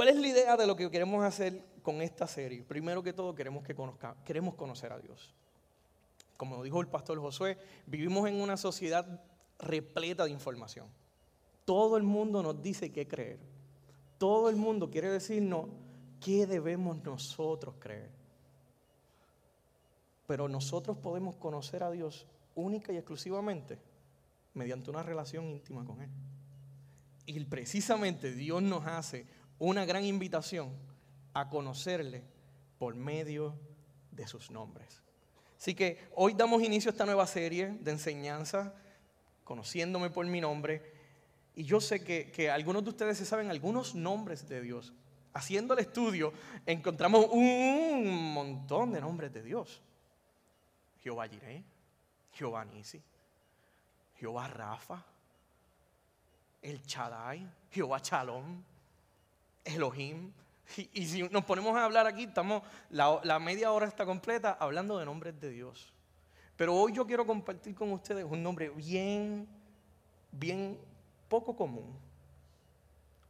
¿Cuál 0.00 0.08
es 0.08 0.16
la 0.16 0.28
idea 0.28 0.56
de 0.56 0.66
lo 0.66 0.76
que 0.76 0.90
queremos 0.90 1.22
hacer 1.22 1.62
con 1.82 2.00
esta 2.00 2.26
serie? 2.26 2.64
Primero 2.64 3.02
que 3.02 3.12
todo, 3.12 3.34
queremos, 3.34 3.62
que 3.62 3.74
conozca, 3.74 4.16
queremos 4.24 4.54
conocer 4.54 4.94
a 4.94 4.98
Dios. 4.98 5.34
Como 6.38 6.62
dijo 6.62 6.80
el 6.80 6.86
pastor 6.86 7.20
Josué, 7.20 7.58
vivimos 7.84 8.26
en 8.26 8.40
una 8.40 8.56
sociedad 8.56 9.22
repleta 9.58 10.24
de 10.24 10.30
información. 10.30 10.86
Todo 11.66 11.98
el 11.98 12.02
mundo 12.02 12.42
nos 12.42 12.62
dice 12.62 12.90
qué 12.90 13.06
creer. 13.06 13.40
Todo 14.16 14.48
el 14.48 14.56
mundo 14.56 14.88
quiere 14.88 15.10
decirnos 15.10 15.66
qué 16.18 16.46
debemos 16.46 17.04
nosotros 17.04 17.74
creer. 17.78 18.08
Pero 20.26 20.48
nosotros 20.48 20.96
podemos 20.96 21.36
conocer 21.36 21.82
a 21.82 21.90
Dios 21.90 22.26
única 22.54 22.90
y 22.90 22.96
exclusivamente 22.96 23.78
mediante 24.54 24.88
una 24.88 25.02
relación 25.02 25.50
íntima 25.50 25.84
con 25.84 26.00
Él. 26.00 26.08
Y 27.26 27.38
precisamente 27.44 28.32
Dios 28.32 28.62
nos 28.62 28.86
hace 28.86 29.26
una 29.60 29.84
gran 29.84 30.04
invitación 30.04 30.72
a 31.34 31.48
conocerle 31.48 32.24
por 32.78 32.96
medio 32.96 33.54
de 34.10 34.26
sus 34.26 34.50
nombres. 34.50 35.02
Así 35.58 35.74
que 35.74 36.08
hoy 36.16 36.32
damos 36.32 36.62
inicio 36.62 36.88
a 36.88 36.92
esta 36.92 37.04
nueva 37.04 37.26
serie 37.26 37.76
de 37.80 37.90
enseñanza, 37.90 38.74
conociéndome 39.44 40.08
por 40.08 40.26
mi 40.26 40.40
nombre. 40.40 40.94
Y 41.54 41.64
yo 41.64 41.80
sé 41.80 42.02
que, 42.02 42.30
que 42.30 42.50
algunos 42.50 42.82
de 42.82 42.90
ustedes 42.90 43.18
se 43.18 43.26
saben 43.26 43.50
algunos 43.50 43.94
nombres 43.94 44.48
de 44.48 44.62
Dios. 44.62 44.94
Haciendo 45.34 45.74
el 45.74 45.80
estudio 45.80 46.32
encontramos 46.64 47.26
un 47.30 48.32
montón 48.32 48.92
de 48.92 49.00
nombres 49.02 49.32
de 49.32 49.42
Dios. 49.42 49.82
Jehová 51.02 51.28
Jireh, 51.28 51.62
Jehová 52.32 52.64
Nisi, 52.64 53.02
Jehová 54.16 54.48
Rafa, 54.48 55.04
el 56.62 56.82
Chadai, 56.82 57.46
Jehová 57.70 58.00
Shalom, 58.02 58.62
Elohim. 59.64 60.32
Y, 60.92 61.06
si 61.06 61.22
nos 61.24 61.44
ponemos 61.44 61.76
a 61.76 61.84
hablar 61.84 62.06
aquí, 62.06 62.24
estamos, 62.24 62.62
la, 62.90 63.38
media 63.40 63.72
hora 63.72 63.86
está 63.86 64.06
completa 64.06 64.56
hablando 64.60 64.98
de 64.98 65.04
nombres 65.04 65.40
de 65.40 65.50
Dios. 65.50 65.92
Pero 66.56 66.76
hoy 66.76 66.92
yo 66.92 67.06
quiero 67.06 67.26
compartir 67.26 67.74
con 67.74 67.92
ustedes 67.92 68.24
un 68.24 68.42
nombre 68.42 68.68
bien, 68.70 69.48
bien 70.30 70.78
poco 71.28 71.56
común. 71.56 71.98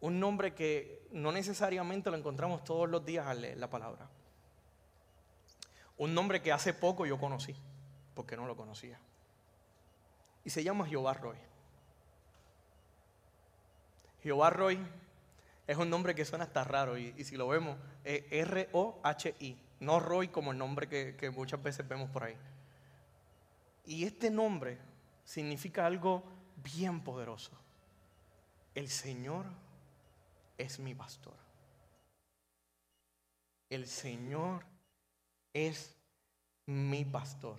Un 0.01 0.21
nombre 0.21 0.55
que 0.55 1.07
no 1.13 1.33
necesariamente 1.33 2.11
lo 2.11 2.17
encontramos 2.17 2.65
todos 2.65 2.89
los 2.89 3.05
días 3.05 3.27
al 3.27 3.41
leer 3.41 3.59
la 3.59 3.71
palabra. 3.71 4.09
Un 5.97 6.15
nombre 6.15 6.43
que 6.43 6.53
hace 6.53 6.75
poco 6.75 7.07
yo 7.07 7.19
conocí, 7.19 7.55
porque 8.15 8.37
no 8.37 8.47
lo 8.47 8.57
conocía. 8.57 8.99
Y 10.45 10.51
se 10.51 10.65
llama 10.65 10.87
Jehová 10.87 11.15
Roy. 11.15 11.37
Jehová 14.23 14.51
Roy 14.51 14.79
es 15.71 15.77
un 15.77 15.89
nombre 15.89 16.17
que 16.17 16.25
suena 16.25 16.47
hasta 16.47 16.65
raro 16.65 16.99
y, 16.99 17.13
si 17.23 17.37
lo 17.37 17.47
vemos, 17.47 17.79
es 18.03 18.25
R-O-H-I, 18.29 19.57
no 19.79 20.01
Roy 20.01 20.27
como 20.27 20.51
el 20.51 20.59
nombre 20.59 20.89
que, 20.89 21.31
muchas 21.31 21.63
veces 21.63 21.87
vemos 21.87 22.11
por 22.11 22.25
ahí. 22.25 22.37
Y 23.85 24.03
este 24.05 24.33
nombre 24.33 24.79
significa 25.25 25.87
algo 25.87 26.25
bien 26.57 27.01
poderoso. 27.01 27.53
El 28.75 28.89
Señor 28.89 29.47
es 30.59 30.81
mi 30.81 30.93
pastor. 30.93 31.37
El 33.69 33.87
Señor 33.87 34.65
es 35.53 35.95
mi 36.67 37.05
pastor. 37.05 37.59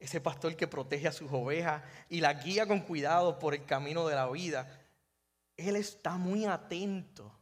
Ese 0.00 0.22
pastor 0.22 0.56
que 0.56 0.66
protege 0.66 1.08
a 1.08 1.12
sus 1.12 1.30
ovejas 1.30 1.82
y 2.08 2.22
la 2.22 2.32
guía 2.32 2.66
con 2.66 2.80
cuidado 2.80 3.38
por 3.38 3.52
el 3.52 3.66
camino 3.66 4.08
de 4.08 4.14
la 4.14 4.26
vida. 4.30 4.80
Él 5.56 5.76
está 5.76 6.16
muy 6.16 6.44
atento. 6.44 7.32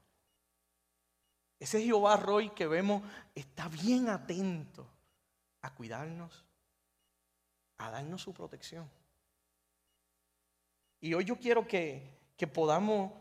Ese 1.58 1.82
Jehová 1.82 2.16
Roy 2.16 2.50
que 2.50 2.66
vemos 2.66 3.02
está 3.34 3.68
bien 3.68 4.08
atento 4.08 4.86
a 5.62 5.72
cuidarnos, 5.72 6.44
a 7.78 7.90
darnos 7.90 8.22
su 8.22 8.34
protección. 8.34 8.90
Y 11.00 11.14
hoy 11.14 11.24
yo 11.24 11.36
quiero 11.36 11.66
que, 11.66 12.18
que 12.36 12.46
podamos 12.46 13.12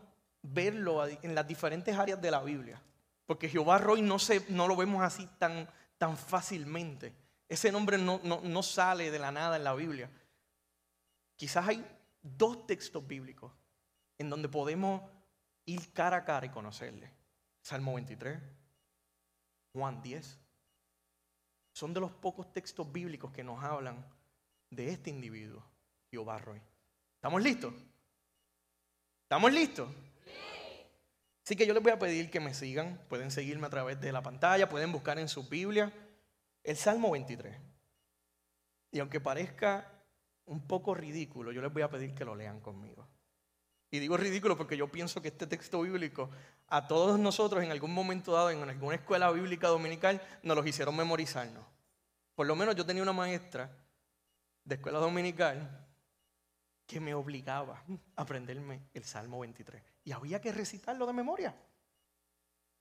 verlo 0.42 1.06
en 1.06 1.34
las 1.34 1.46
diferentes 1.46 1.96
áreas 1.96 2.20
de 2.20 2.30
la 2.30 2.42
Biblia. 2.42 2.82
Porque 3.26 3.48
Jehová 3.48 3.78
Roy 3.78 4.02
no, 4.02 4.18
se, 4.18 4.44
no 4.50 4.68
lo 4.68 4.76
vemos 4.76 5.02
así 5.02 5.28
tan, 5.38 5.68
tan 5.96 6.16
fácilmente. 6.16 7.14
Ese 7.48 7.70
nombre 7.70 7.96
no, 7.96 8.20
no, 8.24 8.40
no 8.42 8.62
sale 8.62 9.10
de 9.10 9.18
la 9.18 9.30
nada 9.30 9.56
en 9.56 9.64
la 9.64 9.74
Biblia. 9.74 10.10
Quizás 11.36 11.68
hay 11.68 11.86
dos 12.22 12.66
textos 12.66 13.06
bíblicos 13.06 13.52
en 14.22 14.30
donde 14.30 14.48
podemos 14.48 15.02
ir 15.66 15.92
cara 15.92 16.18
a 16.18 16.24
cara 16.24 16.46
y 16.46 16.50
conocerle. 16.50 17.12
Salmo 17.60 17.94
23, 17.94 18.40
Juan 19.74 20.00
10. 20.02 20.38
Son 21.74 21.92
de 21.92 22.00
los 22.00 22.12
pocos 22.12 22.52
textos 22.52 22.90
bíblicos 22.90 23.32
que 23.32 23.44
nos 23.44 23.62
hablan 23.62 24.04
de 24.70 24.90
este 24.90 25.10
individuo, 25.10 25.64
Jehová 26.10 26.38
Roy. 26.38 26.60
¿Estamos 27.16 27.42
listos? 27.42 27.74
¿Estamos 29.24 29.52
listos? 29.52 29.88
Así 31.44 31.56
que 31.56 31.66
yo 31.66 31.74
les 31.74 31.82
voy 31.82 31.92
a 31.92 31.98
pedir 31.98 32.30
que 32.30 32.40
me 32.40 32.54
sigan. 32.54 33.04
Pueden 33.08 33.30
seguirme 33.30 33.66
a 33.66 33.70
través 33.70 34.00
de 34.00 34.12
la 34.12 34.22
pantalla, 34.22 34.68
pueden 34.68 34.92
buscar 34.92 35.18
en 35.18 35.28
su 35.28 35.48
Biblia 35.48 35.92
el 36.62 36.76
Salmo 36.76 37.10
23. 37.10 37.56
Y 38.92 39.00
aunque 39.00 39.20
parezca 39.20 40.04
un 40.44 40.66
poco 40.66 40.94
ridículo, 40.94 41.50
yo 41.50 41.62
les 41.62 41.72
voy 41.72 41.82
a 41.82 41.90
pedir 41.90 42.14
que 42.14 42.24
lo 42.24 42.36
lean 42.36 42.60
conmigo. 42.60 43.08
Y 43.92 43.98
digo 43.98 44.16
ridículo 44.16 44.56
porque 44.56 44.74
yo 44.74 44.88
pienso 44.88 45.20
que 45.20 45.28
este 45.28 45.46
texto 45.46 45.82
bíblico 45.82 46.30
a 46.68 46.88
todos 46.88 47.18
nosotros 47.18 47.62
en 47.62 47.70
algún 47.70 47.92
momento 47.92 48.32
dado 48.32 48.50
en 48.50 48.66
alguna 48.66 48.96
escuela 48.96 49.30
bíblica 49.30 49.68
dominical 49.68 50.22
nos 50.42 50.56
los 50.56 50.66
hicieron 50.66 50.96
memorizarnos. 50.96 51.62
Por 52.34 52.46
lo 52.46 52.56
menos 52.56 52.74
yo 52.74 52.86
tenía 52.86 53.02
una 53.02 53.12
maestra 53.12 53.70
de 54.64 54.76
escuela 54.76 54.98
dominical 54.98 55.86
que 56.86 57.00
me 57.00 57.12
obligaba 57.12 57.84
a 58.16 58.22
aprenderme 58.22 58.80
el 58.94 59.04
Salmo 59.04 59.40
23. 59.40 59.82
Y 60.04 60.12
había 60.12 60.40
que 60.40 60.52
recitarlo 60.52 61.06
de 61.06 61.12
memoria. 61.12 61.54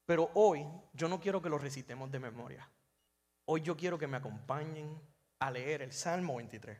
Pero 0.06 0.32
hoy 0.34 0.66
yo 0.94 1.10
no 1.10 1.20
quiero 1.20 1.42
que 1.42 1.50
lo 1.50 1.58
recitemos 1.58 2.10
de 2.10 2.20
memoria. 2.22 2.70
Hoy 3.44 3.60
yo 3.60 3.76
quiero 3.76 4.00
que 4.00 4.08
me 4.08 4.16
acompañen 4.16 4.98
a 5.40 5.52
leer 5.52 5.82
el 5.82 5.92
Salmo 5.92 6.38
23. 6.38 6.80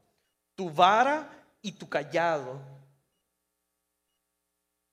tu 0.55 0.69
vara 0.69 1.29
y 1.61 1.71
tu 1.71 1.87
callado 1.87 2.59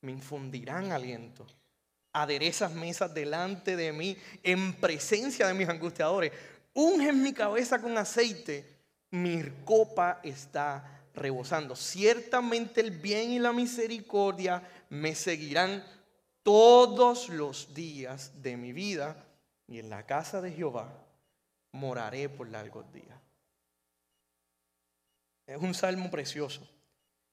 me 0.01 0.13
infundirán 0.13 0.93
aliento. 0.93 1.47
Aderezas 2.13 2.73
mesas 2.73 3.13
delante 3.13 3.77
de 3.77 3.93
mí 3.93 4.17
en 4.43 4.75
presencia 4.75 5.47
de 5.47 5.55
mis 5.55 5.69
angustiadores. 5.69 6.33
Ungen 6.75 7.23
mi 7.23 7.33
cabeza 7.33 7.81
con 7.81 7.97
aceite. 7.99 8.79
Mi 9.11 9.43
copa 9.65 10.21
está 10.23 11.07
rebosando. 11.15 11.75
Ciertamente 11.77 12.81
el 12.81 12.91
bien 12.91 13.31
y 13.31 13.39
la 13.39 13.53
misericordia 13.53 14.63
me 14.91 15.15
seguirán 15.15 15.85
todos 16.43 17.29
los 17.29 17.75
días 17.75 18.43
de 18.43 18.57
mi 18.57 18.73
vida. 18.73 19.25
Y 19.67 19.79
en 19.79 19.91
la 19.91 20.07
casa 20.07 20.41
de 20.41 20.53
Jehová 20.53 20.89
moraré 21.73 22.29
por 22.29 22.49
largos 22.49 22.91
días. 22.93 23.19
Es 25.49 25.57
un 25.57 25.73
salmo 25.73 26.11
precioso. 26.11 26.69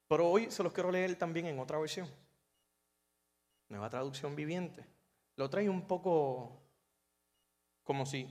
Pero 0.07 0.29
hoy 0.29 0.49
se 0.49 0.63
los 0.63 0.71
quiero 0.71 0.89
leer 0.89 1.17
también 1.17 1.47
en 1.47 1.59
otra 1.59 1.77
versión. 1.77 2.09
Nueva 3.67 3.89
traducción 3.89 4.37
viviente. 4.37 4.85
Lo 5.35 5.49
trae 5.49 5.69
un 5.69 5.85
poco 5.85 6.61
como 7.83 8.05
si 8.05 8.29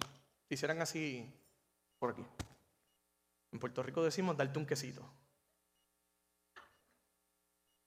hicieran 0.49 0.81
así 0.81 1.31
por 1.99 2.13
aquí. 2.13 2.25
En 3.53 3.59
Puerto 3.59 3.83
Rico 3.83 4.03
decimos 4.03 4.39
darte 4.39 4.59
un 4.59 4.65
quesito. 4.65 5.07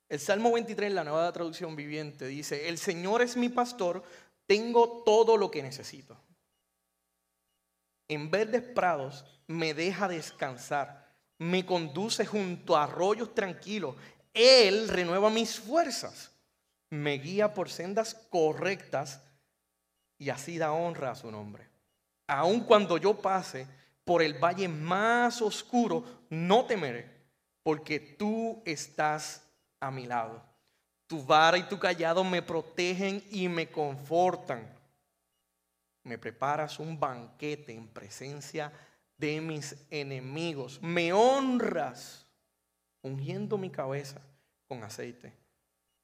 El 0.07 0.19
Salmo 0.19 0.53
23, 0.53 0.93
la 0.93 1.03
nueva 1.03 1.31
traducción 1.33 1.75
viviente, 1.75 2.27
dice, 2.27 2.69
el 2.69 2.77
Señor 2.77 3.23
es 3.23 3.35
mi 3.35 3.49
pastor, 3.49 4.03
tengo 4.45 5.03
todo 5.03 5.35
lo 5.35 5.49
que 5.49 5.63
necesito. 5.63 6.15
En 8.07 8.29
verdes 8.29 8.61
prados 8.61 9.25
me 9.47 9.73
deja 9.73 10.07
descansar 10.07 11.06
me 11.39 11.65
conduce 11.65 12.25
junto 12.25 12.75
a 12.75 12.83
arroyos 12.83 13.33
tranquilos. 13.33 13.95
Él 14.33 14.87
renueva 14.87 15.29
mis 15.29 15.59
fuerzas. 15.59 16.31
me 16.89 17.17
guía 17.17 17.53
por 17.53 17.69
sendas 17.69 18.13
correctas 18.29 19.21
y 20.17 20.29
así 20.29 20.57
da 20.57 20.71
honra 20.71 21.11
a 21.11 21.15
su 21.15 21.29
nombre. 21.29 21.67
Aun 22.27 22.61
cuando 22.61 22.97
yo 22.97 23.21
pase 23.21 23.67
por 24.05 24.21
el 24.21 24.35
valle 24.35 24.69
más 24.69 25.41
oscuro, 25.41 26.03
no 26.29 26.65
temeré, 26.65 27.09
porque 27.61 27.99
tú 27.99 28.61
estás 28.65 29.43
a 29.81 29.91
mi 29.91 30.05
lado. 30.05 30.41
Tu 31.07 31.21
vara 31.23 31.57
y 31.57 31.63
tu 31.63 31.77
callado 31.77 32.23
me 32.23 32.41
protegen 32.41 33.21
y 33.31 33.49
me 33.49 33.69
confortan. 33.69 34.65
Me 36.03 36.17
preparas 36.17 36.79
un 36.79 36.97
banquete 36.97 37.73
en 37.73 37.87
presencia 37.89 38.69
de 38.69 38.96
mis 39.17 39.75
enemigos. 39.89 40.81
Me 40.81 41.11
honras 41.13 42.25
ungiendo 43.01 43.57
mi 43.57 43.69
cabeza 43.69 44.21
con 44.67 44.83
aceite. 44.83 45.33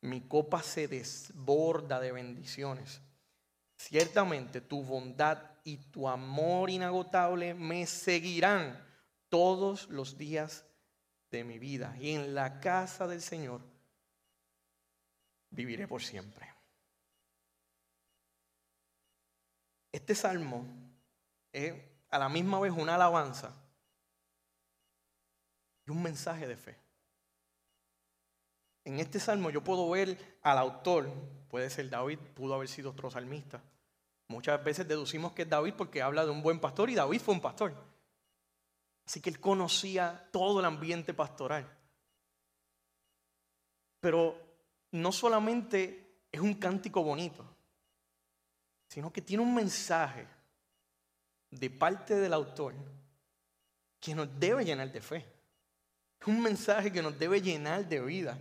Mi 0.01 0.21
copa 0.21 0.62
se 0.62 0.88
desborda 0.88 2.00
de 2.00 2.12
bendiciones. 2.12 3.01
Ciertamente 3.77 4.62
tu 4.62 4.83
bondad 4.83 5.39
y 5.63 5.77
tu 5.77 6.07
amor 6.07 6.69
inagotable 6.69 7.54
me 7.54 7.86
seguirán 7.86 8.83
todos 9.30 9.88
los 9.89 10.18
días 10.18 10.66
de 11.31 11.44
mi 11.44 11.59
vida. 11.59 11.95
Y 12.00 12.12
en 12.12 12.36
la 12.36 12.59
casa 12.59 13.07
del 13.07 13.21
Señor 13.21 13.62
viviré 15.50 15.88
por 15.88 16.01
siempre. 16.01 16.54
Este 19.92 20.16
salmo 20.16 20.66
es 21.51 21.93
a 22.13 22.19
la 22.19 22.30
misma 22.30 22.60
vez 22.60 22.71
una 22.71 22.94
alabanza 22.94 23.51
y 25.83 25.89
un 25.89 26.04
mensaje 26.04 26.48
de 26.48 26.56
fe. 26.56 26.77
En 28.86 29.00
este 29.00 29.19
salmo 29.19 29.50
yo 29.50 29.63
puedo 29.63 29.89
ver 29.89 30.38
al 30.44 30.60
autor, 30.60 31.10
puede 31.50 31.71
ser 31.71 31.89
David, 31.89 32.19
pudo 32.36 32.54
haber 32.54 32.68
sido 32.68 32.92
otro 32.92 33.10
salmista. 33.10 33.63
Muchas 34.27 34.63
veces 34.63 34.88
deducimos 34.88 35.33
que 35.33 35.42
es 35.42 35.50
David 35.50 35.74
porque 35.75 36.04
habla 36.04 36.24
de 36.24 36.30
un 36.30 36.44
buen 36.44 36.60
pastor 36.60 36.92
y 36.92 36.95
David 36.95 37.19
fue 37.19 37.33
un 37.33 37.42
pastor. 37.42 37.74
Así 39.07 39.19
que 39.19 39.31
él 39.31 39.39
conocía 39.39 40.30
todo 40.31 40.59
el 40.59 40.68
ambiente 40.68 41.16
pastoral. 41.16 41.68
Pero 44.01 44.39
no 44.92 45.12
solamente 45.12 46.27
es 46.31 46.39
un 46.39 46.54
cántico 46.54 47.01
bonito, 47.01 47.44
sino 48.88 49.12
que 49.12 49.24
tiene 49.24 49.42
un 49.42 49.56
mensaje 49.56 50.27
de 51.60 51.70
parte 51.70 52.16
del 52.16 52.34
autor 52.34 52.74
que 54.00 54.14
nos 54.14 54.28
debe 54.40 54.66
llenar 54.66 54.92
de 54.92 55.02
fe. 55.02 55.26
Es 56.20 56.28
un 56.28 56.42
mensaje 56.42 56.92
que 56.92 57.02
nos 57.02 57.18
debe 57.18 57.42
llenar 57.42 57.88
de 57.88 58.02
vida. 58.02 58.38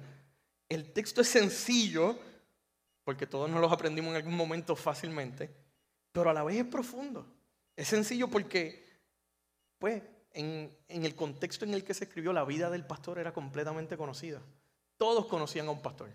El 0.69 0.93
texto 0.93 1.21
es 1.21 1.29
sencillo, 1.29 2.19
porque 3.05 3.27
todos 3.27 3.51
nos 3.51 3.61
lo 3.61 3.71
aprendimos 3.71 4.11
en 4.11 4.17
algún 4.17 4.37
momento 4.37 4.75
fácilmente, 4.77 5.51
pero 6.13 6.31
a 6.31 6.33
la 6.33 6.43
vez 6.43 6.57
es 6.57 6.67
profundo. 6.67 7.27
Es 7.77 7.89
sencillo 7.89 8.29
porque, 8.29 8.85
pues, 9.79 10.03
en, 10.33 10.77
en, 10.89 11.05
el 11.05 11.15
contexto 11.15 11.65
en 11.65 11.75
el 11.75 11.85
que 11.85 11.95
se 11.95 12.05
escribió, 12.05 12.33
la 12.33 12.45
vida 12.45 12.71
del 12.71 12.87
pastor 12.87 13.19
era 13.19 13.33
completamente 13.33 13.97
conocida. 13.97 14.41
Todos 14.97 15.27
conocían 15.27 15.69
a 15.69 15.73
un 15.73 15.83
pastor. 15.83 16.11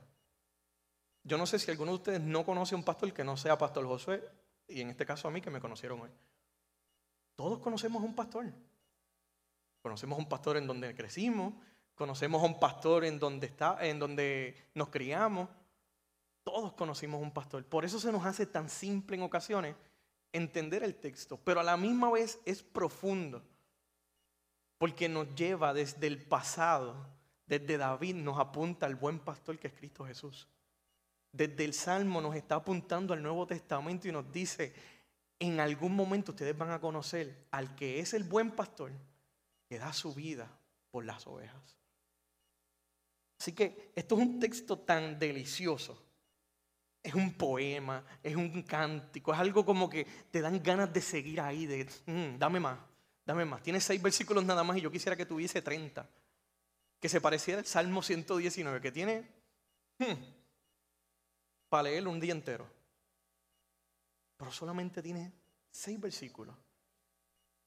Yo 1.24 1.38
no 1.38 1.46
sé 1.46 1.60
si 1.60 1.70
alguno 1.70 1.92
de 1.92 1.98
ustedes 1.98 2.22
no 2.22 2.46
conoce 2.46 2.74
a 2.74 2.78
un 2.78 2.86
pastor 2.86 3.12
que 3.14 3.24
no 3.24 3.36
sea 3.36 3.58
Pastor 3.58 3.86
Josué, 3.86 4.24
y 4.68 4.82
en 4.82 4.90
este 4.90 5.06
caso 5.06 5.28
a 5.28 5.32
mí 5.32 5.42
que 5.42 5.50
me 5.50 5.60
conocieron 5.60 6.00
hoy. 6.00 6.10
Todos 7.38 7.60
conocemos 7.60 8.02
a 8.02 8.06
un 8.06 8.16
pastor. 8.16 8.52
Conocemos 9.82 10.18
a 10.18 10.22
un 10.22 10.28
pastor 10.28 10.58
en 10.58 10.68
donde 10.68 10.94
crecimos, 10.96 11.54
conocemos 11.96 12.42
a 12.42 12.46
un 12.46 12.60
pastor 12.60 13.06
en 13.06 13.20
donde, 13.20 13.46
está, 13.46 13.78
en 13.88 14.00
donde 14.00 14.70
nos 14.74 14.90
criamos. 14.90 15.48
Todos 16.44 16.74
conocimos 16.74 17.22
a 17.22 17.24
un 17.24 17.32
pastor. 17.32 17.64
Por 17.64 17.86
eso 17.86 18.00
se 18.00 18.12
nos 18.12 18.26
hace 18.26 18.48
tan 18.48 18.70
simple 18.70 19.16
en 19.16 19.22
ocasiones 19.22 19.76
entender 20.34 20.84
el 20.84 20.96
texto, 20.96 21.40
pero 21.44 21.60
a 21.60 21.64
la 21.64 21.78
misma 21.78 22.12
vez 22.12 22.40
es 22.44 22.64
profundo, 22.64 23.44
porque 24.80 25.08
nos 25.08 25.34
lleva 25.36 25.74
desde 25.74 26.08
el 26.08 26.26
pasado, 26.26 26.96
desde 27.46 27.78
David 27.78 28.16
nos 28.16 28.40
apunta 28.40 28.88
al 28.88 28.96
buen 28.96 29.20
pastor 29.20 29.60
que 29.60 29.68
es 29.68 29.74
Cristo 29.74 30.06
Jesús. 30.06 30.48
Desde 31.32 31.66
el 31.66 31.74
Salmo 31.74 32.20
nos 32.20 32.36
está 32.36 32.56
apuntando 32.56 33.14
al 33.14 33.22
Nuevo 33.22 33.46
Testamento 33.46 34.08
y 34.08 34.12
nos 34.12 34.32
dice, 34.32 34.74
en 35.40 35.60
algún 35.60 35.96
momento 35.96 36.32
ustedes 36.32 36.58
van 36.58 36.72
a 36.72 36.80
conocer 36.80 37.46
al 37.52 37.76
que 37.76 38.00
es 38.00 38.14
el 38.14 38.24
buen 38.24 38.52
pastor 38.52 38.92
que 39.68 39.78
da 39.78 39.94
su 39.94 40.14
vida 40.14 40.50
por 40.92 41.06
las 41.06 41.28
ovejas. 41.28 41.78
Así 43.40 43.54
que 43.54 43.92
esto 43.96 44.16
es 44.16 44.22
un 44.22 44.40
texto 44.40 44.80
tan 44.80 45.20
delicioso. 45.20 46.04
Es 47.04 47.14
un 47.14 47.34
poema, 47.34 48.04
es 48.24 48.36
un 48.36 48.64
cántico, 48.64 49.34
es 49.34 49.40
algo 49.40 49.64
como 49.64 49.90
que 49.90 50.06
te 50.32 50.42
dan 50.42 50.62
ganas 50.62 50.92
de 50.92 51.02
seguir 51.02 51.40
ahí, 51.40 51.66
de, 51.66 51.88
mm, 52.06 52.38
dame 52.38 52.60
más, 52.60 52.80
dame 53.24 53.46
más. 53.46 53.62
Tiene 53.62 53.80
seis 53.80 54.02
versículos 54.02 54.44
nada 54.44 54.64
más 54.64 54.78
y 54.78 54.82
yo 54.82 54.92
quisiera 54.92 55.16
que 55.16 55.26
tuviese 55.26 55.62
30. 55.62 56.10
Que 57.00 57.08
se 57.08 57.22
pareciera 57.22 57.60
al 57.60 57.66
Salmo 57.66 58.02
119, 58.02 58.82
que 58.82 58.92
tiene 58.92 59.24
hmm, 60.00 60.14
para 61.70 61.84
leerlo 61.84 62.10
un 62.10 62.20
día 62.20 62.34
entero. 62.34 62.77
Pero 64.38 64.52
solamente 64.52 65.02
tiene 65.02 65.34
seis 65.70 66.00
versículos 66.00 66.56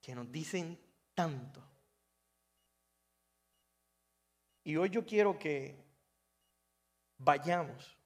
que 0.00 0.14
nos 0.14 0.30
dicen 0.30 0.78
tanto. 1.14 1.62
Y 4.64 4.76
hoy 4.76 4.88
yo 4.90 5.04
quiero 5.04 5.38
que 5.38 5.84
vayamos 7.18 7.96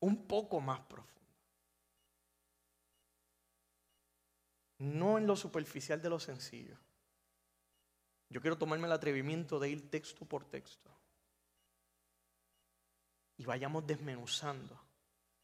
un 0.00 0.26
poco 0.26 0.60
más 0.60 0.80
profundo. 0.80 1.14
No 4.78 5.16
en 5.16 5.26
lo 5.26 5.36
superficial 5.36 6.02
de 6.02 6.10
lo 6.10 6.20
sencillo. 6.20 6.78
Yo 8.28 8.40
quiero 8.40 8.58
tomarme 8.58 8.86
el 8.86 8.92
atrevimiento 8.92 9.58
de 9.58 9.70
ir 9.70 9.90
texto 9.90 10.26
por 10.26 10.44
texto. 10.44 10.90
Y 13.38 13.44
vayamos 13.44 13.86
desmenuzando, 13.86 14.78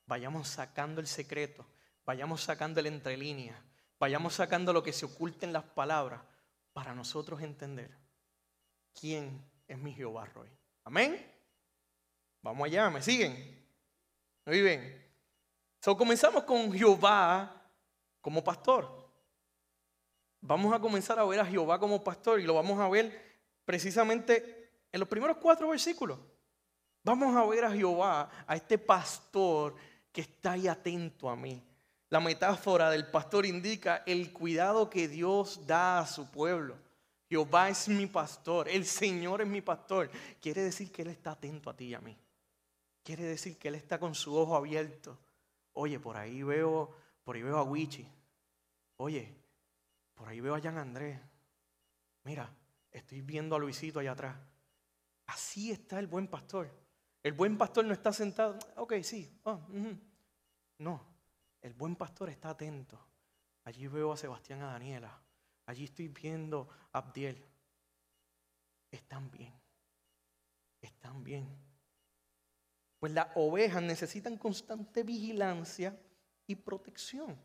vayamos 0.07 0.49
sacando 0.49 1.01
el 1.01 1.07
secreto, 1.07 1.67
vayamos 2.05 2.43
sacando 2.43 2.81
el 2.81 2.87
entrelínea, 2.87 3.63
vayamos 3.99 4.35
sacando 4.35 4.73
lo 4.73 4.83
que 4.83 4.93
se 4.93 5.07
oculta 5.07 5.47
en 5.47 5.53
las 5.53 5.65
palabras 5.65 6.21
para 6.73 6.95
nosotros 6.95 7.43
entender 7.43 7.97
quién 8.99 9.45
es 9.69 9.79
mi 9.79 9.93
Jehová 9.93 10.25
Roy. 10.27 10.49
Amén. 10.85 11.25
Vamos 12.43 12.67
allá, 12.67 12.91
¿me 12.91 13.03
siguen? 13.03 13.65
Muy 14.45 14.61
bien. 14.61 15.03
So, 15.81 15.97
comenzamos 15.97 16.45
con 16.45 16.73
Jehová 16.73 17.63
como 18.21 18.43
pastor. 18.43 19.03
Vamos 20.41 20.75
a 20.75 20.81
comenzar 20.81 21.19
a 21.19 21.25
ver 21.25 21.41
a 21.41 21.47
Jehová 21.47 21.79
como 21.79 22.03
pastor 22.03 22.41
y 22.41 22.45
lo 22.45 22.55
vamos 22.55 22.81
a 22.81 22.89
ver 22.89 23.41
precisamente 23.65 24.71
en 24.91 25.01
los 25.01 25.09
primeros 25.09 25.37
cuatro 25.37 25.69
versículos. 25.69 26.19
Vamos 27.05 27.35
a 27.37 27.45
ver 27.47 27.65
a 27.65 27.71
Jehová, 27.71 28.29
a 28.47 28.57
este 28.57 28.79
pastor 28.79 29.75
que 30.13 30.23
está 30.23 30.53
ahí 30.53 30.69
atento 30.69 31.29
a 31.29 31.37
mí. 31.37 31.63
La 32.13 32.21
metáfora 32.21 32.91
del 32.91 33.07
pastor 33.07 33.47
indica 33.47 34.03
el 34.05 34.35
cuidado 34.35 34.91
que 34.91 35.09
Dios 35.09 35.67
da 35.67 36.01
a 36.01 36.07
su 36.07 36.31
pueblo. 36.31 36.77
Jehová 37.27 37.71
es 37.71 37.89
mi 37.89 38.07
pastor, 38.07 38.69
el 38.69 38.85
Señor 38.85 39.41
es 39.41 39.49
mi 39.49 39.63
pastor. 39.63 40.11
Quiere 40.39 40.61
decir 40.61 40.93
que 40.93 41.01
Él 41.01 41.09
está 41.09 41.31
atento 41.31 41.71
a 41.71 41.75
ti 41.75 41.87
y 41.87 41.95
a 41.95 42.03
mí. 42.03 42.15
Quiere 43.03 43.25
decir 43.25 43.57
que 43.57 43.69
Él 43.69 43.77
está 43.77 43.99
con 43.99 44.15
su 44.15 44.37
ojo 44.37 44.55
abierto. 44.55 45.19
Oye, 45.73 45.99
por 45.99 46.19
ahí 46.19 46.43
veo, 46.43 46.95
por 47.25 47.35
ahí 47.35 47.43
veo 47.43 47.57
a 47.57 47.63
Wichi. 47.63 48.07
Oye, 48.99 49.35
por 50.13 50.29
ahí 50.29 50.39
veo 50.39 50.55
a 50.55 50.61
Jan 50.61 50.77
Andrés. 50.77 51.19
Mira, 52.25 52.47
estoy 52.91 53.23
viendo 53.23 53.57
a 53.57 53.59
Luisito 53.59 54.01
allá 54.01 54.13
atrás. 54.13 54.37
Así 55.29 55.73
está 55.73 55.99
el 55.99 56.09
buen 56.09 56.29
pastor. 56.29 56.69
El 57.23 57.33
buen 57.33 57.57
pastor 57.57 57.87
no 57.87 57.95
está 57.95 58.13
sentado. 58.13 58.59
Ok, 58.77 58.97
sí. 59.03 59.35
Oh, 59.45 59.59
no, 60.77 61.12
el 61.63 61.73
buen 61.75 61.97
pastor 61.97 62.29
está 62.29 62.51
atento. 62.51 62.99
Allí 63.65 63.87
veo 63.87 64.13
a 64.13 64.17
Sebastián, 64.17 64.63
a 64.63 64.73
Daniela. 64.73 65.23
Allí 65.67 65.85
estoy 65.85 66.09
viendo 66.09 66.69
a 66.93 66.99
Abdiel. 66.99 67.43
Están 68.91 69.31
bien. 69.31 69.55
Están 70.81 71.23
bien. 71.23 71.49
Pues 72.99 73.13
las 73.13 73.29
ovejas 73.37 73.83
necesitan 73.83 74.37
constante 74.37 75.05
vigilancia 75.05 75.99
y 76.47 76.57
protección 76.57 77.41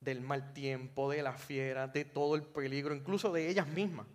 del 0.00 0.20
mal 0.20 0.52
tiempo, 0.52 1.10
de 1.10 1.22
la 1.22 1.34
fiera, 1.34 1.86
de 1.86 2.04
todo 2.04 2.34
el 2.34 2.42
peligro, 2.42 2.94
incluso 2.94 3.32
de 3.32 3.48
ellas 3.48 3.66
mismas. 3.68 4.06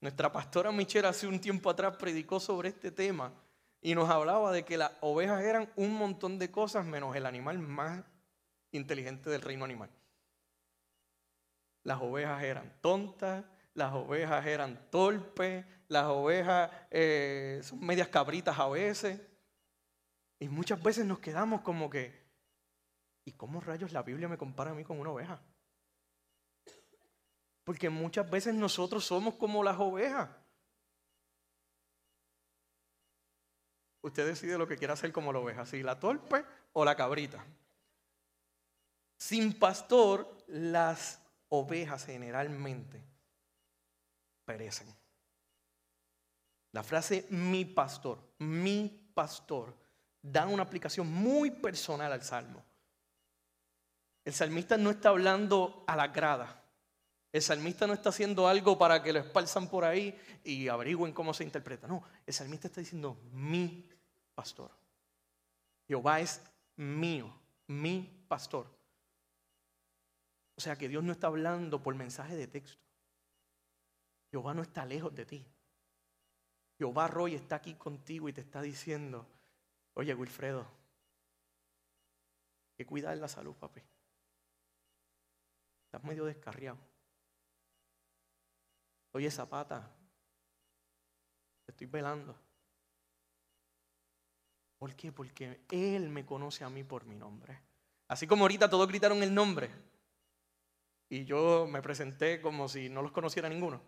Nuestra 0.00 0.32
pastora 0.32 0.72
Michelle 0.72 1.06
hace 1.06 1.26
un 1.26 1.40
tiempo 1.40 1.70
atrás 1.70 1.96
predicó 1.96 2.40
sobre 2.40 2.70
este 2.70 2.90
tema 2.90 3.32
y 3.84 3.94
nos 3.94 4.10
hablaba 4.10 4.50
de 4.50 4.64
que 4.64 4.76
las 4.76 4.90
ovejas 5.00 5.44
eran 5.44 5.70
un 5.76 5.94
montón 5.94 6.40
de 6.40 6.50
cosas 6.50 6.84
menos 6.84 7.14
el 7.14 7.26
animal 7.26 7.60
más 7.60 8.02
inteligente 8.72 9.30
del 9.30 9.42
reino 9.42 9.64
animal 9.64 9.90
las 11.84 12.00
ovejas 12.00 12.42
eran 12.42 12.72
tontas, 12.80 13.44
las 13.74 13.92
ovejas 13.92 14.44
eran 14.46 14.90
torpes, 14.90 15.64
las 15.88 16.06
ovejas 16.06 16.70
eh, 16.90 17.60
son 17.62 17.84
medias 17.84 18.08
cabritas 18.08 18.58
a 18.58 18.68
veces. 18.68 19.20
Y 20.40 20.48
muchas 20.48 20.82
veces 20.82 21.04
nos 21.04 21.20
quedamos 21.20 21.60
como 21.60 21.88
que, 21.88 22.24
¿y 23.24 23.32
cómo 23.32 23.60
rayos 23.60 23.92
la 23.92 24.02
Biblia 24.02 24.28
me 24.28 24.38
compara 24.38 24.72
a 24.72 24.74
mí 24.74 24.82
con 24.82 24.98
una 24.98 25.10
oveja? 25.10 25.40
Porque 27.64 27.90
muchas 27.90 28.28
veces 28.30 28.54
nosotros 28.54 29.04
somos 29.04 29.34
como 29.34 29.62
las 29.62 29.78
ovejas. 29.78 30.30
Usted 34.04 34.26
decide 34.26 34.58
lo 34.58 34.68
que 34.68 34.76
quiera 34.76 34.92
hacer 34.92 35.12
como 35.12 35.32
la 35.32 35.38
oveja, 35.38 35.64
si 35.64 35.82
la 35.82 35.98
torpe 35.98 36.44
o 36.74 36.84
la 36.84 36.94
cabrita. 36.94 37.42
Sin 39.16 39.58
pastor, 39.58 40.44
las 40.46 41.22
ovejas 41.48 42.04
generalmente 42.04 43.02
perecen. 44.44 44.94
La 46.72 46.82
frase 46.82 47.26
mi 47.30 47.64
pastor, 47.64 48.18
mi 48.40 49.10
pastor, 49.14 49.74
da 50.20 50.46
una 50.48 50.64
aplicación 50.64 51.10
muy 51.10 51.50
personal 51.50 52.12
al 52.12 52.22
salmo. 52.22 52.62
El 54.22 54.34
salmista 54.34 54.76
no 54.76 54.90
está 54.90 55.08
hablando 55.08 55.82
a 55.86 55.96
la 55.96 56.08
grada. 56.08 56.62
El 57.32 57.40
salmista 57.40 57.86
no 57.86 57.94
está 57.94 58.10
haciendo 58.10 58.48
algo 58.48 58.76
para 58.76 59.02
que 59.02 59.14
lo 59.14 59.20
espalzan 59.20 59.66
por 59.68 59.86
ahí 59.86 60.14
y 60.44 60.68
averigüen 60.68 61.14
cómo 61.14 61.32
se 61.32 61.42
interpreta. 61.42 61.86
No, 61.86 62.04
el 62.26 62.34
salmista 62.34 62.68
está 62.68 62.82
diciendo 62.82 63.18
mi 63.32 63.88
pastor. 64.34 64.70
Jehová 65.86 66.20
es 66.20 66.42
mío, 66.76 67.32
mi 67.66 68.24
pastor. 68.28 68.66
O 70.56 70.60
sea 70.60 70.76
que 70.76 70.88
Dios 70.88 71.02
no 71.02 71.12
está 71.12 71.26
hablando 71.26 71.82
por 71.82 71.94
mensaje 71.94 72.36
de 72.36 72.46
texto. 72.46 72.82
Jehová 74.30 74.54
no 74.54 74.62
está 74.62 74.84
lejos 74.84 75.14
de 75.14 75.26
ti. 75.26 75.46
Jehová 76.78 77.08
Roy 77.08 77.34
está 77.34 77.56
aquí 77.56 77.74
contigo 77.74 78.28
y 78.28 78.32
te 78.32 78.40
está 78.40 78.60
diciendo, 78.62 79.26
oye 79.94 80.14
Wilfredo, 80.14 80.66
que 82.76 82.84
cuidar 82.84 83.16
la 83.18 83.28
salud, 83.28 83.54
papi. 83.54 83.80
Estás 85.86 86.02
medio 86.02 86.24
descarriado. 86.24 86.78
Oye, 89.12 89.30
Zapata, 89.30 89.88
te 91.64 91.70
estoy 91.70 91.86
velando. 91.86 92.36
¿Por 94.84 94.94
qué? 94.96 95.12
Porque 95.12 95.62
Él 95.70 96.10
me 96.10 96.26
conoce 96.26 96.62
a 96.62 96.68
mí 96.68 96.84
por 96.84 97.06
mi 97.06 97.16
nombre. 97.16 97.58
Así 98.06 98.26
como 98.26 98.44
ahorita 98.44 98.68
todos 98.68 98.86
gritaron 98.86 99.22
el 99.22 99.32
nombre 99.32 99.70
y 101.08 101.24
yo 101.24 101.66
me 101.66 101.80
presenté 101.80 102.38
como 102.42 102.68
si 102.68 102.90
no 102.90 103.00
los 103.00 103.10
conociera 103.10 103.48
ninguno. 103.48 103.80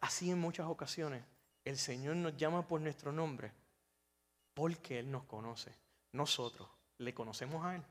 Así 0.00 0.30
en 0.30 0.38
muchas 0.38 0.68
ocasiones 0.68 1.24
el 1.64 1.76
Señor 1.76 2.14
nos 2.14 2.36
llama 2.36 2.68
por 2.68 2.80
nuestro 2.80 3.10
nombre 3.10 3.50
porque 4.54 5.00
Él 5.00 5.10
nos 5.10 5.24
conoce. 5.24 5.74
Nosotros 6.12 6.68
le 6.98 7.12
conocemos 7.12 7.64
a 7.64 7.74
Él. 7.74 7.82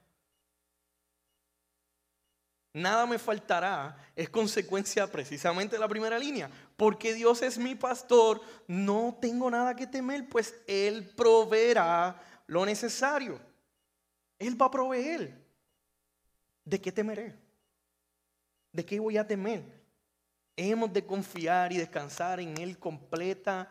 Nada 2.72 3.08
me 3.08 3.20
faltará 3.20 3.98
es 4.16 4.30
consecuencia 4.30 5.12
precisamente 5.12 5.76
de 5.76 5.80
la 5.82 5.90
primera 5.90 6.18
línea. 6.18 6.50
Porque 6.78 7.14
Dios 7.14 7.42
es 7.42 7.58
mi 7.58 7.76
pastor, 7.76 8.40
no 8.68 9.18
tengo 9.20 9.52
nada 9.52 9.76
que 9.76 9.88
temer, 9.88 10.30
pues 10.30 10.56
Él 10.66 11.12
proveerá 11.14 12.22
lo 12.48 12.66
necesario. 12.66 13.40
Él 14.40 14.60
va 14.60 14.66
a 14.66 14.72
proveer. 14.72 15.46
¿De 16.64 16.82
qué 16.82 16.92
temeré? 16.92 17.36
¿De 18.72 18.86
qué 18.86 19.00
voy 19.00 19.18
a 19.18 19.28
temer? 19.28 19.64
Hemos 20.56 20.92
de 20.92 21.06
confiar 21.06 21.72
y 21.72 21.78
descansar 21.78 22.40
en 22.40 22.58
Él 22.58 22.80
completamente. 22.80 23.68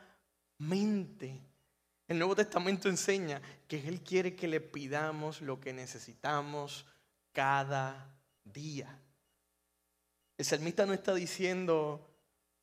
El 2.09 2.19
Nuevo 2.19 2.37
Testamento 2.37 2.89
enseña 2.89 3.43
que 3.67 3.87
Él 3.89 4.01
quiere 4.03 4.37
que 4.37 4.47
le 4.47 4.61
pidamos 4.61 5.43
lo 5.43 5.61
que 5.61 5.73
necesitamos 5.73 6.87
cada 7.33 8.17
día. 8.45 9.01
El 10.39 10.45
salmista 10.45 10.87
no 10.87 10.93
está 10.93 11.15
diciendo, 11.15 12.09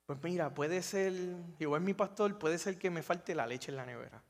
pues 0.05 0.19
mira, 0.23 0.53
puede 0.53 0.81
ser, 0.81 1.13
es 1.59 1.81
mi 1.81 1.93
pastor, 1.93 2.37
puede 2.39 2.57
ser 2.57 2.77
que 2.77 2.89
me 2.89 3.03
falte 3.03 3.35
la 3.35 3.45
leche 3.45 3.71
en 3.71 3.77
la 3.77 3.85
nevera. 3.85 4.23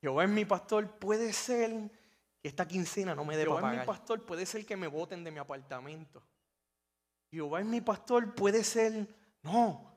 Jehová 0.00 0.24
es 0.24 0.30
mi 0.30 0.44
pastor, 0.44 0.98
puede 0.98 1.32
ser 1.32 1.90
que 2.40 2.48
esta 2.48 2.66
quincena 2.66 3.14
no 3.14 3.24
me 3.24 3.36
dé 3.36 3.44
Jehová 3.44 3.72
es 3.72 3.80
mi 3.80 3.86
pastor, 3.86 4.24
puede 4.24 4.46
ser 4.46 4.64
que 4.64 4.76
me 4.76 4.86
voten 4.86 5.24
de 5.24 5.30
mi 5.30 5.38
apartamento. 5.38 6.22
Jehová 7.30 7.60
es 7.60 7.66
mi 7.66 7.80
pastor, 7.80 8.34
puede 8.34 8.64
ser, 8.64 9.08
no. 9.42 9.96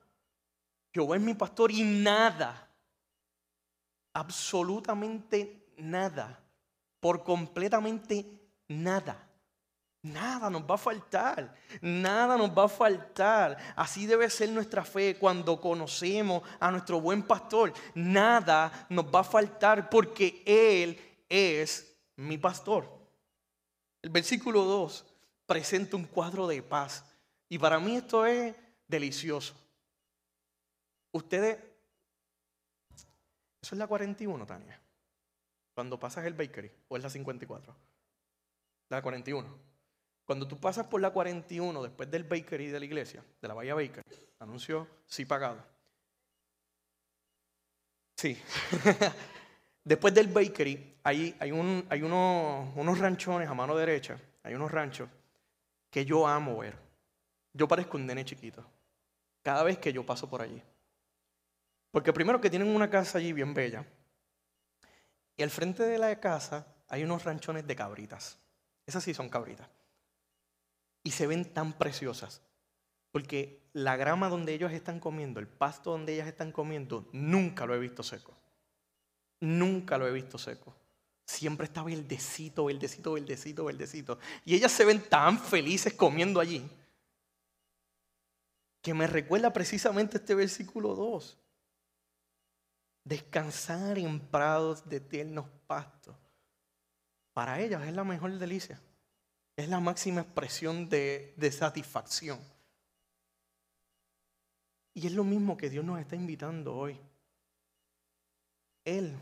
Jehová 0.92 1.16
es 1.16 1.22
mi 1.22 1.34
pastor 1.34 1.70
y 1.70 1.82
nada, 1.82 2.70
absolutamente 4.12 5.72
nada, 5.78 6.44
por 7.00 7.24
completamente 7.24 8.26
nada. 8.68 9.31
Nada 10.02 10.50
nos 10.50 10.62
va 10.62 10.74
a 10.74 10.78
faltar, 10.78 11.54
nada 11.80 12.36
nos 12.36 12.50
va 12.50 12.64
a 12.64 12.68
faltar. 12.68 13.56
Así 13.76 14.04
debe 14.04 14.28
ser 14.28 14.48
nuestra 14.48 14.84
fe 14.84 15.16
cuando 15.16 15.60
conocemos 15.60 16.42
a 16.58 16.72
nuestro 16.72 17.00
buen 17.00 17.22
pastor. 17.22 17.72
Nada 17.94 18.86
nos 18.88 19.06
va 19.06 19.20
a 19.20 19.24
faltar 19.24 19.88
porque 19.88 20.42
Él 20.44 20.98
es 21.28 21.96
mi 22.16 22.36
pastor. 22.36 22.88
El 24.02 24.10
versículo 24.10 24.64
2 24.64 25.06
presenta 25.46 25.96
un 25.96 26.04
cuadro 26.06 26.48
de 26.48 26.62
paz. 26.62 27.04
Y 27.48 27.56
para 27.58 27.78
mí 27.78 27.94
esto 27.94 28.26
es 28.26 28.56
delicioso. 28.88 29.54
Ustedes, 31.12 31.58
eso 33.60 33.74
es 33.74 33.78
la 33.78 33.86
41, 33.86 34.44
Tania. 34.46 34.80
Cuando 35.74 36.00
pasas 36.00 36.26
el 36.26 36.34
bakery, 36.34 36.72
o 36.88 36.96
es 36.96 37.02
la 37.04 37.10
54. 37.10 37.76
La 38.88 39.00
41. 39.00 39.71
Cuando 40.24 40.46
tú 40.46 40.58
pasas 40.58 40.86
por 40.86 41.00
la 41.00 41.10
41 41.10 41.82
después 41.82 42.10
del 42.10 42.24
bakery 42.24 42.68
de 42.68 42.78
la 42.78 42.84
iglesia, 42.84 43.24
de 43.40 43.48
la 43.48 43.54
Bahía 43.54 43.74
Baker, 43.74 44.04
anuncio 44.38 44.86
sí 45.06 45.24
pagado. 45.24 45.64
Sí. 48.16 48.40
después 49.84 50.14
del 50.14 50.28
bakery 50.28 50.96
hay, 51.02 51.36
hay, 51.40 51.50
un, 51.50 51.84
hay 51.88 52.02
unos, 52.02 52.68
unos 52.76 52.98
ranchones 52.98 53.48
a 53.48 53.54
mano 53.54 53.76
derecha, 53.76 54.16
hay 54.44 54.54
unos 54.54 54.70
ranchos 54.70 55.08
que 55.90 56.04
yo 56.04 56.26
amo 56.26 56.58
ver. 56.58 56.76
Yo 57.52 57.66
parezco 57.66 57.96
un 57.96 58.06
nene 58.06 58.24
chiquito 58.24 58.64
cada 59.42 59.64
vez 59.64 59.78
que 59.78 59.92
yo 59.92 60.06
paso 60.06 60.30
por 60.30 60.40
allí. 60.40 60.62
Porque 61.90 62.12
primero 62.12 62.40
que 62.40 62.48
tienen 62.48 62.68
una 62.68 62.88
casa 62.88 63.18
allí 63.18 63.32
bien 63.32 63.52
bella. 63.52 63.84
Y 65.36 65.42
al 65.42 65.50
frente 65.50 65.82
de 65.82 65.98
la 65.98 66.20
casa 66.20 66.64
hay 66.88 67.02
unos 67.02 67.24
ranchones 67.24 67.66
de 67.66 67.74
cabritas. 67.74 68.38
Esas 68.86 69.02
sí 69.02 69.12
son 69.12 69.28
cabritas 69.28 69.68
y 71.02 71.10
se 71.10 71.26
ven 71.26 71.44
tan 71.52 71.72
preciosas. 71.72 72.42
Porque 73.10 73.62
la 73.72 73.96
grama 73.96 74.28
donde 74.28 74.54
ellos 74.54 74.72
están 74.72 75.00
comiendo, 75.00 75.40
el 75.40 75.48
pasto 75.48 75.90
donde 75.90 76.14
ellas 76.14 76.28
están 76.28 76.52
comiendo, 76.52 77.08
nunca 77.12 77.66
lo 77.66 77.74
he 77.74 77.78
visto 77.78 78.02
seco. 78.02 78.34
Nunca 79.40 79.98
lo 79.98 80.06
he 80.06 80.12
visto 80.12 80.38
seco. 80.38 80.74
Siempre 81.24 81.66
está 81.66 81.82
verdecito, 81.82 82.64
verdecito, 82.64 83.12
verdecito, 83.12 83.64
verdecito. 83.64 84.18
Y 84.44 84.54
ellas 84.54 84.72
se 84.72 84.84
ven 84.84 85.00
tan 85.08 85.38
felices 85.38 85.92
comiendo 85.94 86.40
allí. 86.40 86.68
Que 88.80 88.94
me 88.94 89.06
recuerda 89.06 89.52
precisamente 89.52 90.18
este 90.18 90.34
versículo 90.34 90.94
2. 90.94 91.38
Descansar 93.04 93.98
en 93.98 94.20
prados 94.20 94.88
de 94.88 95.00
tiernos 95.00 95.46
pastos. 95.66 96.16
Para 97.32 97.60
ellas 97.60 97.86
es 97.86 97.94
la 97.94 98.04
mejor 98.04 98.38
delicia. 98.38 98.80
Es 99.56 99.68
la 99.68 99.80
máxima 99.80 100.22
expresión 100.22 100.88
de, 100.88 101.34
satisfacción. 101.52 102.40
Y 104.94 105.06
es 105.06 105.12
lo 105.12 105.24
mismo 105.24 105.56
que 105.56 105.70
Dios 105.70 105.84
nos 105.84 106.00
está 106.00 106.16
invitando 106.16 106.74
hoy. 106.74 106.98
Él 108.84 109.16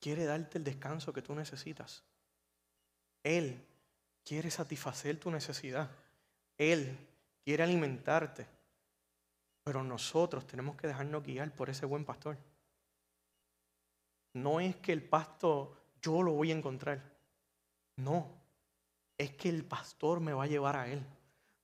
quiere 0.00 0.24
darte 0.24 0.58
el 0.58 0.64
descanso 0.64 1.12
que 1.12 1.22
tú 1.22 1.34
necesitas. 1.34 2.02
Él 3.22 3.64
quiere 4.24 4.50
satisfacer 4.50 5.18
tu 5.18 5.30
necesidad. 5.30 5.90
Él 6.56 6.96
quiere 7.44 7.64
alimentarte. 7.64 8.46
Pero 9.64 9.82
nosotros 9.82 10.46
tenemos 10.46 10.76
que 10.76 10.88
dejarnos 10.88 11.24
guiar 11.24 11.52
por 11.54 11.70
ese 11.70 11.86
buen 11.86 12.04
pastor. 12.04 12.36
No 14.34 14.60
es 14.60 14.76
que 14.76 14.92
el 14.92 15.02
pasto 15.02 15.76
yo 16.02 16.22
lo 16.22 16.32
voy 16.32 16.52
a 16.52 16.56
encontrar. 16.56 17.02
No 17.96 18.43
es 19.24 19.32
que 19.32 19.48
el 19.48 19.64
pastor 19.64 20.20
me 20.20 20.32
va 20.32 20.44
a 20.44 20.48
llevar 20.48 20.76
a 20.76 20.88
él. 20.88 21.04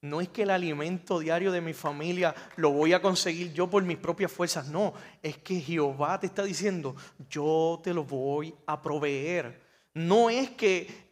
No 0.03 0.21
es 0.21 0.29
que 0.29 0.43
el 0.43 0.51
alimento 0.51 1.19
diario 1.19 1.53
de 1.53 1.61
mi 1.61 1.75
familia 1.75 2.35
lo 2.57 2.71
voy 2.71 2.95
a 2.95 3.03
conseguir 3.03 3.53
yo 3.53 3.69
por 3.69 3.83
mis 3.83 3.99
propias 3.99 4.33
fuerzas. 4.33 4.69
No, 4.69 4.95
es 5.23 5.37
que 5.39 5.61
Jehová 5.61 6.19
te 6.19 6.27
está 6.27 6.43
diciendo, 6.43 6.97
yo 7.29 7.81
te 7.85 7.93
lo 7.93 8.05
voy 8.05 8.55
a 8.67 8.81
proveer. 8.81 9.61
No 9.93 10.31
es 10.31 10.51
que, 10.51 11.11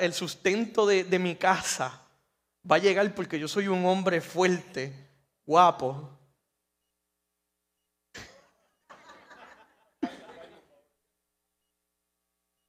el 0.00 0.12
sustento 0.14 0.86
de, 0.86 1.04
de 1.04 1.18
mi 1.18 1.36
casa 1.36 2.02
va 2.70 2.76
a 2.76 2.78
llegar 2.78 3.14
porque 3.14 3.38
yo 3.38 3.46
soy 3.46 3.68
un 3.68 3.84
hombre 3.84 4.22
fuerte, 4.22 4.92
guapo, 5.44 6.10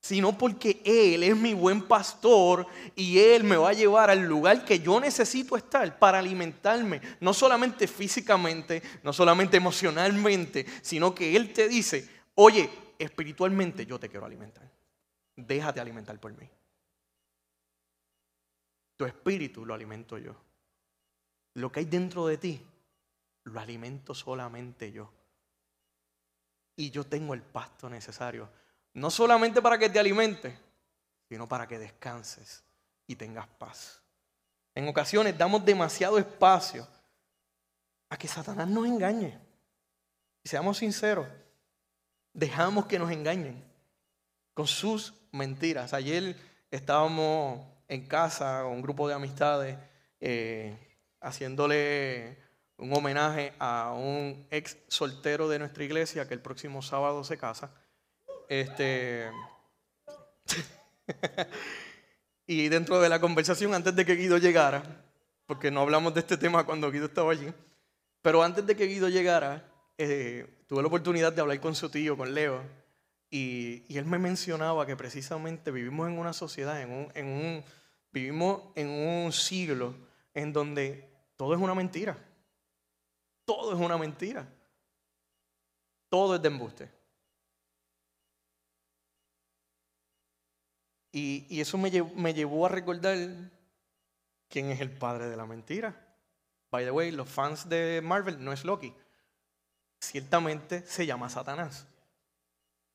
sino 0.05 0.37
porque 0.37 0.83
Él 0.85 1.23
es 1.23 1.35
mi 1.35 1.55
buen 1.55 1.81
pastor 1.87 2.67
y 2.95 3.17
Él 3.17 3.43
me 3.43 3.57
va 3.57 3.69
a 3.69 3.73
llevar 3.73 4.11
al 4.11 4.21
lugar 4.21 4.63
que 4.63 4.79
yo 4.79 4.99
necesito 4.99 5.57
estar 5.57 5.97
para 5.97 6.19
alimentarme, 6.19 7.01
no 7.21 7.33
solamente 7.33 7.87
físicamente, 7.87 8.83
no 9.01 9.11
solamente 9.11 9.57
emocionalmente, 9.57 10.63
sino 10.83 11.15
que 11.15 11.35
Él 11.35 11.51
te 11.51 11.67
dice, 11.67 12.07
oye, 12.35 12.69
espiritualmente 12.99 13.87
yo 13.87 13.99
te 13.99 14.07
quiero 14.07 14.27
alimentar, 14.27 14.71
déjate 15.35 15.79
alimentar 15.79 16.19
por 16.19 16.37
mí. 16.37 16.47
Tu 18.95 19.05
espíritu 19.05 19.65
lo 19.65 19.73
alimento 19.73 20.19
yo. 20.19 20.35
Lo 21.55 21.71
que 21.71 21.79
hay 21.79 21.85
dentro 21.87 22.27
de 22.27 22.37
ti, 22.37 22.61
lo 23.45 23.59
alimento 23.59 24.13
solamente 24.13 24.91
yo. 24.91 25.11
Y 26.75 26.91
yo 26.91 27.05
tengo 27.05 27.33
el 27.33 27.41
pasto 27.41 27.89
necesario 27.89 28.47
no 28.95 29.11
solamente 29.11 29.61
para 29.61 29.77
que 29.77 29.89
te 29.89 29.99
alimente, 29.99 30.57
sino 31.27 31.47
para 31.47 31.67
que 31.67 31.77
descanses 31.77 32.63
y 33.05 33.15
tengas 33.15 33.45
paz. 33.45 34.01
En 34.73 34.87
ocasiones 34.87 35.37
damos 35.37 35.63
demasiado 35.65 36.17
espacio 36.17 36.87
a 38.09 38.17
que 38.17 38.27
Satanás 38.27 38.67
nos 38.69 38.85
engañe. 38.87 39.37
Y 40.43 40.49
seamos 40.49 40.77
sinceros, 40.77 41.27
dejamos 42.33 42.85
que 42.85 42.97
nos 42.97 43.11
engañen 43.11 43.61
con 44.53 44.65
sus 44.65 45.13
mentiras. 45.31 45.93
Ayer 45.93 46.37
estábamos 46.71 47.67
en 47.89 48.07
casa 48.07 48.61
con 48.63 48.73
un 48.73 48.81
grupo 48.81 49.09
de 49.09 49.13
amistades 49.13 49.77
eh, 50.21 50.77
haciéndole 51.19 52.37
un 52.77 52.93
homenaje 52.93 53.53
a 53.59 53.91
un 53.93 54.47
ex 54.51 54.77
soltero 54.87 55.49
de 55.49 55.59
nuestra 55.59 55.83
iglesia 55.83 56.27
que 56.27 56.33
el 56.33 56.41
próximo 56.41 56.81
sábado 56.81 57.25
se 57.25 57.37
casa. 57.37 57.71
Este. 58.49 59.31
y 62.47 62.69
dentro 62.69 63.01
de 63.01 63.09
la 63.09 63.19
conversación, 63.19 63.73
antes 63.73 63.95
de 63.95 64.05
que 64.05 64.15
Guido 64.15 64.37
llegara, 64.37 65.03
porque 65.45 65.71
no 65.71 65.81
hablamos 65.81 66.13
de 66.13 66.21
este 66.21 66.37
tema 66.37 66.65
cuando 66.65 66.91
Guido 66.91 67.05
estaba 67.05 67.31
allí, 67.31 67.53
pero 68.21 68.43
antes 68.43 68.65
de 68.65 68.75
que 68.75 68.87
Guido 68.87 69.09
llegara, 69.09 69.71
eh, 69.97 70.63
tuve 70.67 70.81
la 70.81 70.87
oportunidad 70.87 71.33
de 71.33 71.41
hablar 71.41 71.59
con 71.59 71.75
su 71.75 71.89
tío, 71.89 72.17
con 72.17 72.33
Leo, 72.33 72.61
y, 73.29 73.83
él 73.97 74.05
me 74.05 74.17
mencionaba 74.17 74.85
que 74.85 74.95
precisamente 74.95 75.71
vivimos 75.71 76.07
en 76.07 76.17
una 76.17 76.33
sociedad, 76.33 76.81
en 76.81 76.91
un, 76.91 77.11
en 77.15 77.27
un, 77.27 77.63
vivimos 78.11 78.61
en 78.75 78.89
un 78.89 79.31
siglo 79.33 79.95
en 80.33 80.53
donde 80.53 81.09
todo 81.35 81.53
es 81.53 81.59
una 81.59 81.75
mentira. 81.75 82.17
Todo 83.43 83.73
es 83.73 83.79
una 83.79 83.97
mentira. 83.97 84.47
Todo 86.09 86.35
es 86.35 86.41
de 86.41 86.47
embuste. 86.47 86.89
Y, 91.17 91.61
eso 91.61 91.77
me 91.77 91.89
llevó, 92.33 92.65
a 92.65 92.69
recordar 92.69 93.17
quién 94.49 94.69
es 94.69 94.81
el 94.81 94.91
padre 94.91 95.29
de 95.29 95.37
la 95.37 95.45
mentira. 95.45 95.95
By 96.69 96.83
the 96.83 96.91
way, 96.91 97.09
los 97.11 97.29
fans 97.29 97.69
de 97.69 98.01
Marvel 98.03 98.43
no 98.43 98.51
es 98.51 98.65
Loki. 98.65 98.93
Ciertamente 99.97 100.85
se 100.85 101.05
llama 101.05 101.29
Satanás. 101.29 101.87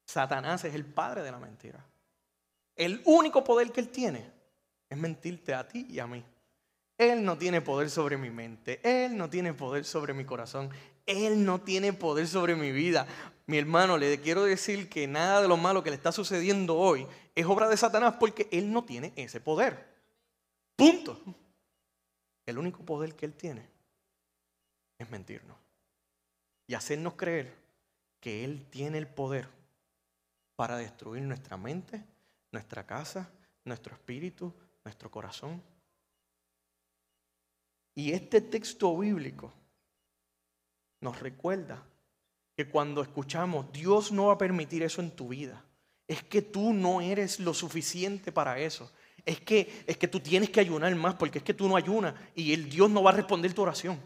Satanás 0.04 0.62
es 0.66 0.74
el 0.74 0.84
padre 0.84 1.22
de 1.22 1.32
la 1.32 1.38
mentira. 1.38 1.82
El 2.76 3.00
único 3.06 3.42
poder 3.42 3.72
que 3.72 3.80
él 3.80 3.88
tiene 3.88 4.30
es 4.90 4.98
mentirte 4.98 5.54
a 5.54 5.66
ti 5.66 5.86
y 5.88 5.98
a 5.98 6.06
mí. 6.06 6.22
Él 6.98 7.24
no 7.24 7.38
tiene 7.38 7.62
poder 7.62 7.88
sobre 7.88 8.18
mi 8.18 8.28
mente. 8.28 8.80
Él 8.82 9.16
no 9.16 9.30
tiene 9.30 9.54
poder 9.54 9.86
sobre 9.86 10.12
mi 10.12 10.26
corazón. 10.26 10.68
Él 11.06 11.46
no 11.46 11.62
tiene 11.62 11.94
poder 11.94 12.28
sobre 12.28 12.54
mi 12.54 12.70
vida. 12.70 13.06
Mi 13.46 13.56
hermano, 13.56 13.96
le 13.96 14.20
quiero 14.20 14.44
decir 14.44 14.90
que 14.90 15.06
nada 15.06 15.40
de 15.40 15.48
lo 15.48 15.56
malo 15.56 15.82
que 15.82 15.88
le 15.88 15.96
está 15.96 16.12
sucediendo 16.12 16.76
hoy 16.76 17.06
es 17.34 17.46
obra 17.46 17.68
de 17.68 17.76
Satanás 17.76 18.16
porque 18.18 18.48
él 18.50 18.72
no 18.72 18.84
tiene 18.84 19.12
ese 19.16 19.40
poder. 19.40 19.88
Punto. 20.76 21.22
El 22.46 22.58
único 22.58 22.84
poder 22.84 23.14
que 23.14 23.26
él 23.26 23.34
tiene 23.34 23.68
es 24.98 25.10
mentirnos 25.10 25.56
y 26.66 26.74
hacernos 26.74 27.14
creer 27.14 27.54
que 28.20 28.44
él 28.44 28.66
tiene 28.70 28.98
el 28.98 29.08
poder 29.08 29.48
para 30.56 30.76
destruir 30.76 31.22
nuestra 31.22 31.56
mente, 31.56 32.04
nuestra 32.52 32.86
casa, 32.86 33.30
nuestro 33.64 33.94
espíritu, 33.94 34.54
nuestro 34.84 35.10
corazón. 35.10 35.62
Y 37.94 38.12
este 38.12 38.40
texto 38.40 38.96
bíblico 38.96 39.52
nos 41.00 41.18
recuerda 41.20 41.82
que 42.56 42.68
cuando 42.68 43.02
escuchamos, 43.02 43.72
Dios 43.72 44.12
no 44.12 44.26
va 44.26 44.34
a 44.34 44.38
permitir 44.38 44.82
eso 44.82 45.00
en 45.00 45.10
tu 45.10 45.28
vida. 45.28 45.64
Es 46.10 46.24
que 46.24 46.42
tú 46.42 46.72
no 46.72 47.00
eres 47.00 47.38
lo 47.38 47.54
suficiente 47.54 48.32
para 48.32 48.58
eso. 48.58 48.90
Es 49.24 49.40
que, 49.40 49.84
es 49.86 49.96
que 49.96 50.08
tú 50.08 50.18
tienes 50.18 50.50
que 50.50 50.58
ayunar 50.58 50.92
más 50.96 51.14
porque 51.14 51.38
es 51.38 51.44
que 51.44 51.54
tú 51.54 51.68
no 51.68 51.76
ayunas 51.76 52.16
y 52.34 52.52
el 52.52 52.68
Dios 52.68 52.90
no 52.90 53.00
va 53.00 53.12
a 53.12 53.14
responder 53.14 53.54
tu 53.54 53.62
oración. 53.62 54.00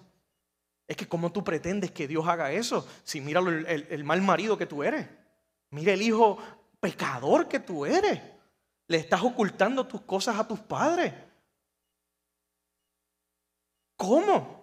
Es 0.86 0.98
que 0.98 1.08
cómo 1.08 1.32
tú 1.32 1.42
pretendes 1.42 1.92
que 1.92 2.06
Dios 2.06 2.28
haga 2.28 2.52
eso 2.52 2.86
si 3.04 3.22
mira 3.22 3.40
el, 3.40 3.86
el 3.88 4.04
mal 4.04 4.20
marido 4.20 4.58
que 4.58 4.66
tú 4.66 4.82
eres. 4.82 5.08
Mira 5.70 5.94
el 5.94 6.02
hijo 6.02 6.36
pecador 6.78 7.48
que 7.48 7.60
tú 7.60 7.86
eres. 7.86 8.20
Le 8.86 8.98
estás 8.98 9.22
ocultando 9.22 9.86
tus 9.86 10.02
cosas 10.02 10.38
a 10.38 10.46
tus 10.46 10.60
padres. 10.60 11.10
¿Cómo? 13.96 14.62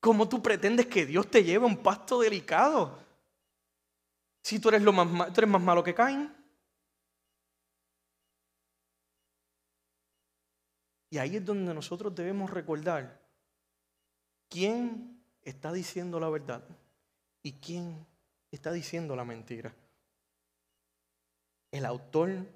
¿Cómo 0.00 0.28
tú 0.28 0.42
pretendes 0.42 0.86
que 0.86 1.06
Dios 1.06 1.30
te 1.30 1.44
lleve 1.44 1.66
un 1.66 1.76
pasto 1.76 2.18
delicado? 2.18 3.03
Si 4.44 4.58
tú 4.58 4.68
eres, 4.68 4.82
lo 4.82 4.92
más, 4.92 5.32
tú 5.32 5.40
eres 5.40 5.48
más 5.48 5.62
malo 5.62 5.82
que 5.82 5.94
Caín. 5.94 6.30
Y 11.08 11.16
ahí 11.16 11.36
es 11.36 11.44
donde 11.44 11.72
nosotros 11.72 12.14
debemos 12.14 12.50
recordar 12.50 13.22
quién 14.50 15.24
está 15.40 15.72
diciendo 15.72 16.20
la 16.20 16.28
verdad 16.28 16.62
y 17.42 17.54
quién 17.54 18.06
está 18.50 18.70
diciendo 18.70 19.16
la 19.16 19.24
mentira. 19.24 19.74
El 21.70 21.86
autor 21.86 22.46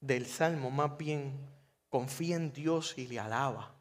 del 0.00 0.24
Salmo 0.24 0.70
más 0.70 0.96
bien 0.96 1.38
confía 1.90 2.36
en 2.36 2.52
Dios 2.52 2.96
y 2.96 3.06
le 3.08 3.20
alaba 3.20 3.74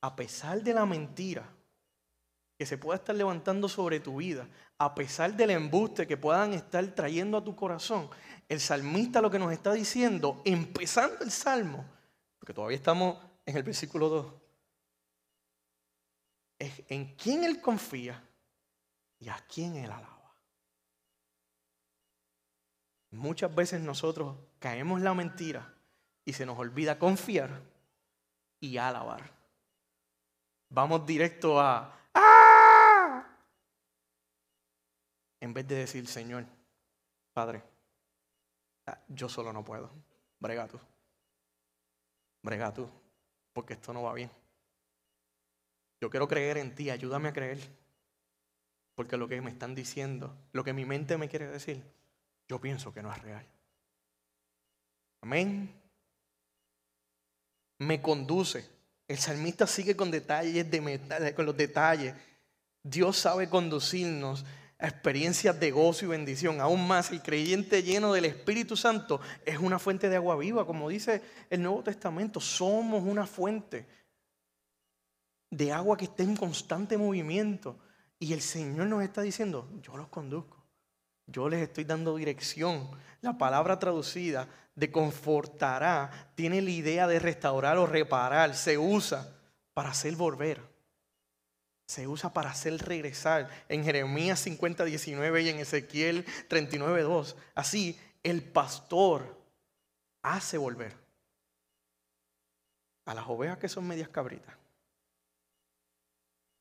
a 0.00 0.16
pesar 0.16 0.62
de 0.62 0.74
la 0.74 0.86
mentira 0.86 1.48
que 2.64 2.68
se 2.68 2.78
pueda 2.78 2.96
estar 2.96 3.14
levantando 3.14 3.68
sobre 3.68 4.00
tu 4.00 4.16
vida, 4.16 4.48
a 4.78 4.94
pesar 4.94 5.34
del 5.34 5.50
embuste 5.50 6.06
que 6.06 6.16
puedan 6.16 6.54
estar 6.54 6.82
trayendo 6.94 7.36
a 7.36 7.44
tu 7.44 7.54
corazón, 7.54 8.08
el 8.48 8.58
salmista 8.58 9.20
lo 9.20 9.30
que 9.30 9.38
nos 9.38 9.52
está 9.52 9.74
diciendo, 9.74 10.40
empezando 10.46 11.22
el 11.24 11.30
salmo, 11.30 11.84
porque 12.38 12.54
todavía 12.54 12.78
estamos 12.78 13.18
en 13.44 13.58
el 13.58 13.62
versículo 13.62 14.08
2, 14.08 14.32
es 16.58 16.82
en 16.88 17.14
quién 17.16 17.44
él 17.44 17.60
confía 17.60 18.26
y 19.18 19.28
a 19.28 19.36
quién 19.46 19.76
él 19.76 19.90
alaba. 19.92 20.34
Muchas 23.10 23.54
veces 23.54 23.82
nosotros 23.82 24.38
caemos 24.58 25.02
la 25.02 25.12
mentira 25.12 25.74
y 26.24 26.32
se 26.32 26.46
nos 26.46 26.58
olvida 26.58 26.98
confiar 26.98 27.60
y 28.58 28.78
alabar. 28.78 29.30
Vamos 30.70 31.04
directo 31.04 31.60
a 31.60 32.00
¡Ah! 32.14 33.26
En 35.44 35.52
vez 35.52 35.68
de 35.68 35.74
decir, 35.74 36.06
Señor, 36.06 36.46
Padre, 37.34 37.62
ah, 38.86 38.98
yo 39.08 39.28
solo 39.28 39.52
no 39.52 39.62
puedo. 39.62 39.90
Brega 40.40 40.66
tú. 40.66 40.80
Brega 42.42 42.72
tú. 42.72 42.88
Porque 43.52 43.74
esto 43.74 43.92
no 43.92 44.04
va 44.04 44.14
bien. 44.14 44.30
Yo 46.00 46.08
quiero 46.08 46.26
creer 46.26 46.56
en 46.56 46.74
ti. 46.74 46.88
Ayúdame 46.88 47.28
a 47.28 47.34
creer. 47.34 47.58
Porque 48.94 49.18
lo 49.18 49.28
que 49.28 49.38
me 49.42 49.50
están 49.50 49.74
diciendo, 49.74 50.34
lo 50.52 50.64
que 50.64 50.72
mi 50.72 50.86
mente 50.86 51.18
me 51.18 51.28
quiere 51.28 51.46
decir, 51.48 51.84
yo 52.48 52.58
pienso 52.58 52.94
que 52.94 53.02
no 53.02 53.12
es 53.12 53.20
real. 53.20 53.46
Amén. 55.20 55.78
Me 57.80 58.00
conduce 58.00 58.66
el 59.08 59.18
salmista 59.18 59.66
sigue 59.66 59.94
con 59.94 60.10
detalles 60.10 60.70
de 60.70 61.34
con 61.36 61.44
los 61.44 61.54
detalles. 61.54 62.14
Dios 62.82 63.18
sabe 63.18 63.50
conducirnos 63.50 64.46
a 64.84 64.88
experiencias 64.88 65.58
de 65.58 65.70
gozo 65.70 66.04
y 66.04 66.08
bendición. 66.08 66.60
Aún 66.60 66.86
más, 66.86 67.10
el 67.10 67.22
creyente 67.22 67.82
lleno 67.82 68.12
del 68.12 68.26
Espíritu 68.26 68.76
Santo 68.76 69.18
es 69.46 69.58
una 69.58 69.78
fuente 69.78 70.10
de 70.10 70.16
agua 70.16 70.36
viva, 70.36 70.66
como 70.66 70.90
dice 70.90 71.22
el 71.48 71.62
Nuevo 71.62 71.82
Testamento. 71.82 72.38
Somos 72.38 73.02
una 73.02 73.26
fuente 73.26 73.86
de 75.48 75.72
agua 75.72 75.96
que 75.96 76.04
está 76.04 76.22
en 76.22 76.36
constante 76.36 76.98
movimiento. 76.98 77.78
Y 78.18 78.34
el 78.34 78.42
Señor 78.42 78.88
nos 78.88 79.02
está 79.02 79.22
diciendo, 79.22 79.70
yo 79.80 79.96
los 79.96 80.08
conduzco. 80.08 80.62
Yo 81.26 81.48
les 81.48 81.62
estoy 81.62 81.84
dando 81.84 82.16
dirección. 82.16 82.90
La 83.22 83.38
palabra 83.38 83.78
traducida 83.78 84.46
de 84.74 84.92
confortará 84.92 86.30
tiene 86.34 86.60
la 86.60 86.70
idea 86.70 87.06
de 87.06 87.18
restaurar 87.20 87.78
o 87.78 87.86
reparar. 87.86 88.54
Se 88.54 88.76
usa 88.76 89.34
para 89.72 89.88
hacer 89.88 90.14
volver. 90.14 90.73
Se 91.86 92.08
usa 92.08 92.32
para 92.32 92.50
hacer 92.50 92.76
regresar 92.78 93.48
en 93.68 93.84
Jeremías 93.84 94.40
50, 94.40 94.84
19 94.84 95.42
y 95.42 95.48
en 95.50 95.58
Ezequiel 95.58 96.24
39, 96.48 97.02
2. 97.02 97.36
Así, 97.54 97.98
el 98.22 98.42
pastor 98.42 99.36
hace 100.22 100.56
volver 100.56 100.96
a 103.04 103.14
las 103.14 103.26
ovejas 103.26 103.58
que 103.58 103.68
son 103.68 103.86
medias 103.86 104.08
cabritas, 104.08 104.54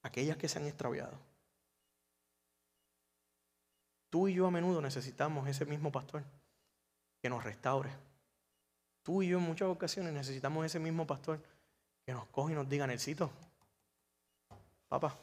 aquellas 0.01 0.37
que 0.37 0.49
se 0.49 0.59
han 0.59 0.67
extraviado. 0.67 1.17
Tú 4.09 4.27
y 4.27 4.33
yo 4.33 4.45
a 4.45 4.51
menudo 4.51 4.81
necesitamos 4.81 5.47
ese 5.47 5.65
mismo 5.65 5.91
pastor 5.91 6.23
que 7.21 7.29
nos 7.29 7.43
restaure. 7.43 7.89
Tú 9.01 9.23
y 9.23 9.29
yo 9.29 9.37
en 9.37 9.43
muchas 9.45 9.69
ocasiones 9.69 10.13
necesitamos 10.13 10.65
ese 10.65 10.79
mismo 10.79 11.07
pastor 11.07 11.41
que 12.05 12.13
nos 12.13 12.27
coge 12.27 12.51
y 12.51 12.55
nos 12.55 12.69
diga, 12.69 12.85
Necesito, 12.85 13.31
papá, 14.99 15.17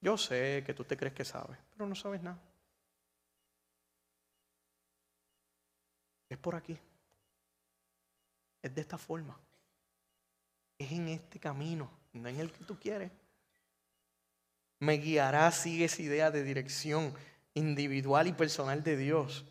yo 0.00 0.18
sé 0.18 0.64
que 0.66 0.74
tú 0.74 0.82
te 0.82 0.96
crees 0.96 1.14
que 1.14 1.24
sabes, 1.24 1.56
pero 1.72 1.88
no 1.88 1.94
sabes 1.94 2.20
nada. 2.20 2.40
Es 6.28 6.36
por 6.36 6.56
aquí. 6.56 6.76
Es 8.62 8.74
de 8.74 8.80
esta 8.80 8.98
forma. 8.98 9.38
Es 10.76 10.90
en 10.90 11.08
este 11.08 11.38
camino, 11.38 11.88
no 12.14 12.28
en 12.28 12.40
el 12.40 12.50
que 12.50 12.64
tú 12.64 12.76
quieres. 12.80 13.12
Me 14.80 14.94
guiará, 14.94 15.52
sigue 15.52 15.84
esa 15.84 16.02
idea 16.02 16.32
de 16.32 16.42
dirección 16.42 17.14
individual 17.54 18.26
y 18.26 18.32
personal 18.32 18.82
de 18.82 18.96
Dios. 18.96 19.44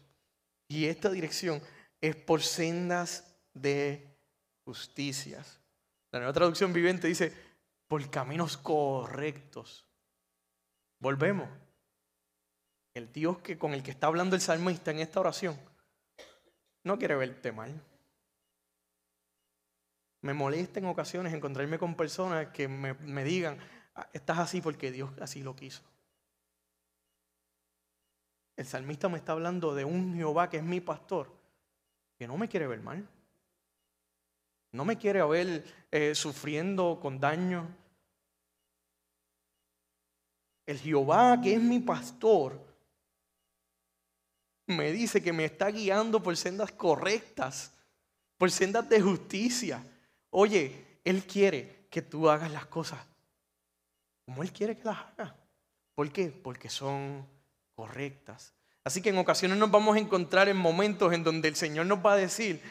Y 0.67 0.87
esta 0.87 1.09
dirección 1.09 1.61
es 2.01 2.17
por 2.17 2.43
sendas 2.43 3.33
de 3.53 4.05
justicias. 4.65 5.61
La 6.11 6.19
nueva 6.19 6.33
traducción 6.33 6.73
viviente 6.73 7.07
dice, 7.07 7.44
por 7.87 8.09
caminos 8.09 8.57
correctos. 8.57 9.87
Volvemos. 10.99 11.49
El 12.93 13.11
Dios 13.11 13.39
que, 13.39 13.57
con 13.57 13.73
el 13.73 13.83
que 13.83 13.91
está 13.91 14.07
hablando 14.07 14.35
el 14.35 14.41
salmista 14.41 14.91
en 14.91 14.99
esta 14.99 15.19
oración 15.19 15.59
no 16.83 16.97
quiere 16.97 17.15
verte 17.15 17.51
mal. 17.51 17.83
Me 20.21 20.33
molesta 20.33 20.79
en 20.79 20.85
ocasiones 20.85 21.33
encontrarme 21.33 21.77
con 21.77 21.95
personas 21.95 22.47
que 22.47 22.67
me, 22.67 22.93
me 22.93 23.23
digan, 23.23 23.59
ah, 23.95 24.07
estás 24.13 24.39
así 24.39 24.61
porque 24.61 24.91
Dios 24.91 25.11
así 25.19 25.43
lo 25.43 25.55
quiso. 25.55 25.83
El 28.55 28.65
salmista 28.65 29.09
me 29.09 29.17
está 29.17 29.33
hablando 29.33 29.75
de 29.75 29.83
un 29.83 30.15
Jehová 30.15 30.49
que 30.49 30.57
es 30.57 30.63
mi 30.63 30.79
pastor, 30.79 31.35
que 32.17 32.27
no 32.27 32.37
me 32.37 32.47
quiere 32.47 32.67
ver 32.67 32.81
mal. 32.81 33.07
No 34.75 34.85
me 34.85 34.97
quiere 34.97 35.23
ver 35.23 35.63
eh, 35.91 36.13
sufriendo 36.15 36.99
con 37.01 37.19
daño. 37.19 37.67
El 40.65 40.79
Jehová 40.79 41.39
que 41.41 41.53
es 41.53 41.61
mi 41.61 41.79
pastor 41.79 42.59
me 44.67 44.91
dice 44.91 45.21
que 45.21 45.31
me 45.31 45.45
está 45.45 45.69
guiando 45.69 46.21
por 46.21 46.35
sendas 46.35 46.71
correctas, 46.71 47.71
por 48.37 48.51
sendas 48.51 48.89
de 48.89 48.99
justicia. 49.01 49.83
Oye, 50.31 50.99
Él 51.03 51.23
quiere 51.25 51.87
que 51.89 52.01
tú 52.01 52.29
hagas 52.29 52.51
las 52.51 52.65
cosas 52.65 52.99
como 54.25 54.41
Él 54.41 54.51
quiere 54.51 54.75
que 54.75 54.83
las 54.83 54.97
hagas. 54.97 55.33
¿Por 55.93 56.11
qué? 56.11 56.27
Porque 56.29 56.69
son 56.69 57.25
correctas. 57.75 58.53
Así 58.83 59.01
que 59.01 59.09
en 59.09 59.17
ocasiones 59.17 59.57
nos 59.57 59.71
vamos 59.71 59.95
a 59.95 59.99
encontrar 59.99 60.49
en 60.49 60.57
momentos 60.57 61.13
en 61.13 61.23
donde 61.23 61.47
el 61.47 61.55
Señor 61.55 61.85
nos 61.85 62.05
va 62.05 62.13
a 62.13 62.17
decir, 62.17 62.61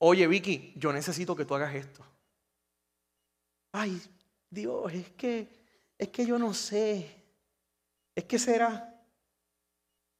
oye 0.00 0.26
Vicky, 0.26 0.72
yo 0.76 0.92
necesito 0.92 1.36
que 1.36 1.44
tú 1.44 1.54
hagas 1.54 1.74
esto. 1.74 2.04
Ay, 3.72 4.00
Dios, 4.50 4.92
es 4.92 5.10
que, 5.12 5.48
es 5.96 6.08
que 6.08 6.26
yo 6.26 6.38
no 6.38 6.52
sé. 6.52 7.16
Es 8.14 8.24
que 8.24 8.38
será, 8.38 9.02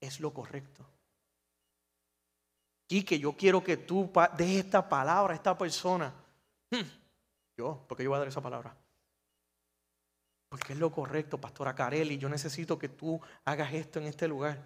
es 0.00 0.20
lo 0.20 0.32
correcto. 0.32 0.86
Y 2.88 3.04
que 3.04 3.18
yo 3.18 3.36
quiero 3.36 3.62
que 3.62 3.76
tú 3.76 4.10
des 4.36 4.64
esta 4.64 4.88
palabra 4.88 5.32
a 5.32 5.36
esta 5.36 5.56
persona. 5.56 6.12
Hmm, 6.70 6.88
yo, 7.56 7.84
porque 7.88 8.04
yo 8.04 8.10
voy 8.10 8.16
a 8.16 8.20
dar 8.20 8.28
esa 8.28 8.40
palabra. 8.40 8.76
Porque 10.48 10.72
es 10.72 10.78
lo 10.78 10.90
correcto, 10.90 11.40
Pastora 11.40 11.74
Carelli. 11.74 12.18
Yo 12.18 12.28
necesito 12.28 12.78
que 12.78 12.88
tú 12.88 13.20
hagas 13.44 13.72
esto 13.72 14.00
en 14.00 14.06
este 14.06 14.26
lugar. 14.26 14.60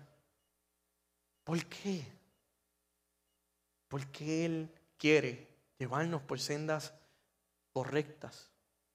¿Por 1.45 1.63
qué? 1.67 2.07
Porque 3.89 4.47
Él 4.47 4.71
quiere 5.05 5.47
llevarnos 5.79 6.23
por 6.23 6.41
sendas 6.41 6.95
correctas, 7.73 8.51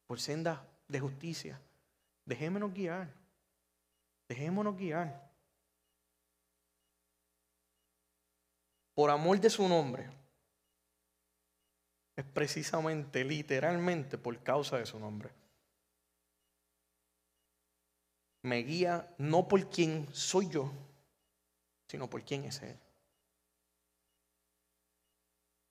por 0.08 0.19
sendas 0.19 0.60
de 0.88 1.00
justicia. 1.00 1.62
Dejémonos 2.26 2.74
guiar. 2.74 3.13
Dejémonos 4.28 4.76
guiar. 4.76 5.30
Por 8.95 9.12
amor 9.12 9.39
de 9.39 9.50
su 9.52 9.67
nombre. 9.67 10.10
Es 12.15 12.26
precisamente, 12.26 13.24
literalmente, 13.24 14.17
por 14.17 14.41
causa 14.41 14.78
de 14.78 14.86
su 14.88 15.00
nombre 15.00 15.30
me 18.41 18.63
guía 18.63 19.13
no 19.17 19.48
por 19.48 19.69
quién 19.69 20.08
soy 20.13 20.50
yo, 20.50 20.72
sino 21.88 22.10
por 22.10 22.24
quién 22.24 22.45
es 22.45 22.62
Él. 22.62 22.78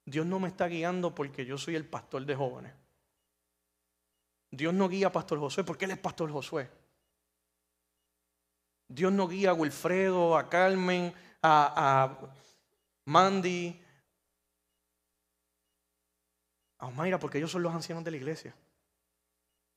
Dios 0.09 0.27
no 0.27 0.41
me 0.41 0.49
está 0.49 0.67
guiando 0.69 1.15
porque 1.15 1.45
yo 1.45 1.59
soy 1.59 1.77
el 1.77 1.87
pastor 1.87 2.25
de 2.25 2.35
jóvenes. 2.35 2.73
Dios 4.51 4.73
no 4.73 4.89
guía 4.89 5.09
a 5.09 5.13
Pastor 5.13 5.39
Josué 5.39 5.65
porque 5.65 5.85
Él 5.85 5.91
es 5.91 5.99
Pastor 5.99 6.33
Josué. 6.33 6.71
Dios 8.89 9.13
no 9.13 9.29
guía 9.29 9.51
a 9.51 9.55
Wilfredo, 9.55 10.39
a 10.39 10.49
Carmen, 10.49 11.13
a, 11.43 12.05
a 12.05 12.33
Mandy, 13.05 13.79
a 16.79 16.87
Omaira 16.87 17.19
porque 17.19 17.37
ellos 17.37 17.51
son 17.51 17.63
los 17.63 17.75
ancianos 17.75 18.03
de 18.03 18.11
la 18.11 18.17
iglesia. 18.17 18.55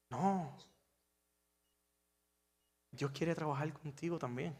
No, 0.10 0.56
Dios 2.92 3.12
quiere 3.12 3.36
trabajar 3.36 3.72
contigo 3.74 4.18
también. 4.18 4.56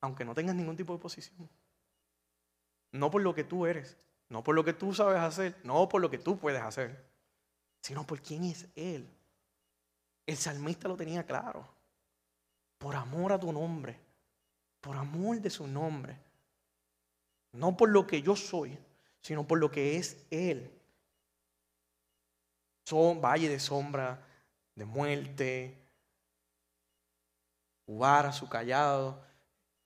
Aunque 0.00 0.24
no 0.24 0.34
tengas 0.34 0.54
ningún 0.54 0.76
tipo 0.76 0.92
de 0.92 0.98
posición. 0.98 1.48
No 2.92 3.10
por 3.10 3.22
lo 3.22 3.34
que 3.34 3.44
tú 3.44 3.66
eres, 3.66 3.96
no 4.28 4.42
por 4.42 4.54
lo 4.54 4.64
que 4.64 4.72
tú 4.72 4.94
sabes 4.94 5.18
hacer, 5.18 5.56
no 5.64 5.88
por 5.88 6.00
lo 6.00 6.10
que 6.10 6.18
tú 6.18 6.38
puedes 6.38 6.62
hacer, 6.62 7.04
sino 7.82 8.06
por 8.06 8.20
quién 8.20 8.44
es 8.44 8.66
Él. 8.76 9.08
El 10.26 10.36
salmista 10.36 10.88
lo 10.88 10.96
tenía 10.96 11.24
claro. 11.24 11.66
Por 12.78 12.94
amor 12.94 13.32
a 13.32 13.40
tu 13.40 13.52
nombre, 13.52 13.98
por 14.80 14.96
amor 14.96 15.40
de 15.40 15.50
su 15.50 15.66
nombre. 15.66 16.16
No 17.52 17.76
por 17.76 17.88
lo 17.88 18.06
que 18.06 18.22
yo 18.22 18.36
soy, 18.36 18.78
sino 19.20 19.46
por 19.46 19.58
lo 19.58 19.70
que 19.70 19.96
es 19.96 20.24
Él. 20.30 20.70
Son 22.84 23.20
valle 23.20 23.48
de 23.48 23.58
sombra, 23.58 24.22
de 24.74 24.84
muerte, 24.84 25.88
a 28.02 28.32
su 28.32 28.48
callado, 28.48 29.24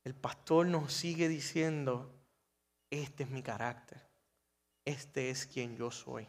el 0.04 0.14
pastor 0.14 0.66
nos 0.66 0.92
sigue 0.92 1.28
diciendo, 1.28 2.10
este 3.00 3.22
es 3.22 3.30
mi 3.30 3.42
carácter, 3.42 4.02
este 4.84 5.30
es 5.30 5.46
quien 5.46 5.76
yo 5.76 5.90
soy, 5.90 6.28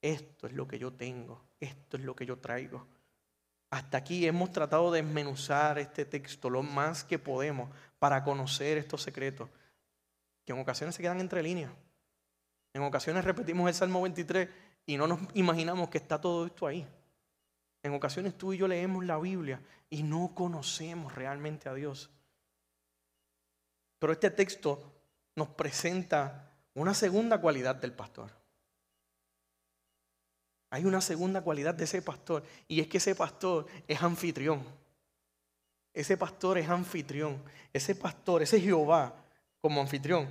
esto 0.00 0.46
es 0.46 0.54
lo 0.54 0.66
que 0.66 0.78
yo 0.78 0.94
tengo, 0.94 1.44
esto 1.60 1.98
es 1.98 2.02
lo 2.02 2.16
que 2.16 2.24
yo 2.24 2.38
traigo. 2.38 2.86
Hasta 3.68 3.98
aquí 3.98 4.26
hemos 4.26 4.52
tratado 4.52 4.90
de 4.90 5.02
desmenuzar 5.02 5.78
este 5.78 6.06
texto 6.06 6.48
lo 6.48 6.62
más 6.62 7.04
que 7.04 7.18
podemos 7.18 7.68
para 7.98 8.24
conocer 8.24 8.78
estos 8.78 9.02
secretos, 9.02 9.50
que 10.46 10.52
en 10.52 10.60
ocasiones 10.60 10.94
se 10.94 11.02
quedan 11.02 11.20
entre 11.20 11.42
líneas. 11.42 11.72
En 12.72 12.82
ocasiones 12.82 13.24
repetimos 13.24 13.68
el 13.68 13.74
Salmo 13.74 14.00
23 14.00 14.48
y 14.86 14.96
no 14.96 15.06
nos 15.06 15.20
imaginamos 15.34 15.90
que 15.90 15.98
está 15.98 16.18
todo 16.20 16.46
esto 16.46 16.66
ahí. 16.66 16.86
En 17.82 17.92
ocasiones 17.92 18.38
tú 18.38 18.54
y 18.54 18.56
yo 18.56 18.66
leemos 18.66 19.04
la 19.04 19.18
Biblia 19.18 19.60
y 19.90 20.04
no 20.04 20.34
conocemos 20.34 21.14
realmente 21.14 21.68
a 21.68 21.74
Dios. 21.74 22.10
Pero 23.98 24.12
este 24.12 24.30
texto 24.30 24.93
nos 25.36 25.48
presenta 25.48 26.50
una 26.74 26.94
segunda 26.94 27.40
cualidad 27.40 27.76
del 27.76 27.92
pastor. 27.92 28.30
Hay 30.70 30.84
una 30.84 31.00
segunda 31.00 31.42
cualidad 31.42 31.74
de 31.74 31.84
ese 31.84 32.02
pastor 32.02 32.42
y 32.66 32.80
es 32.80 32.88
que 32.88 32.98
ese 32.98 33.14
pastor 33.14 33.66
es 33.86 34.02
anfitrión. 34.02 34.64
Ese 35.92 36.16
pastor 36.16 36.58
es 36.58 36.68
anfitrión. 36.68 37.40
Ese 37.72 37.94
pastor, 37.94 38.42
ese 38.42 38.60
Jehová 38.60 39.14
como 39.60 39.80
anfitrión, 39.80 40.28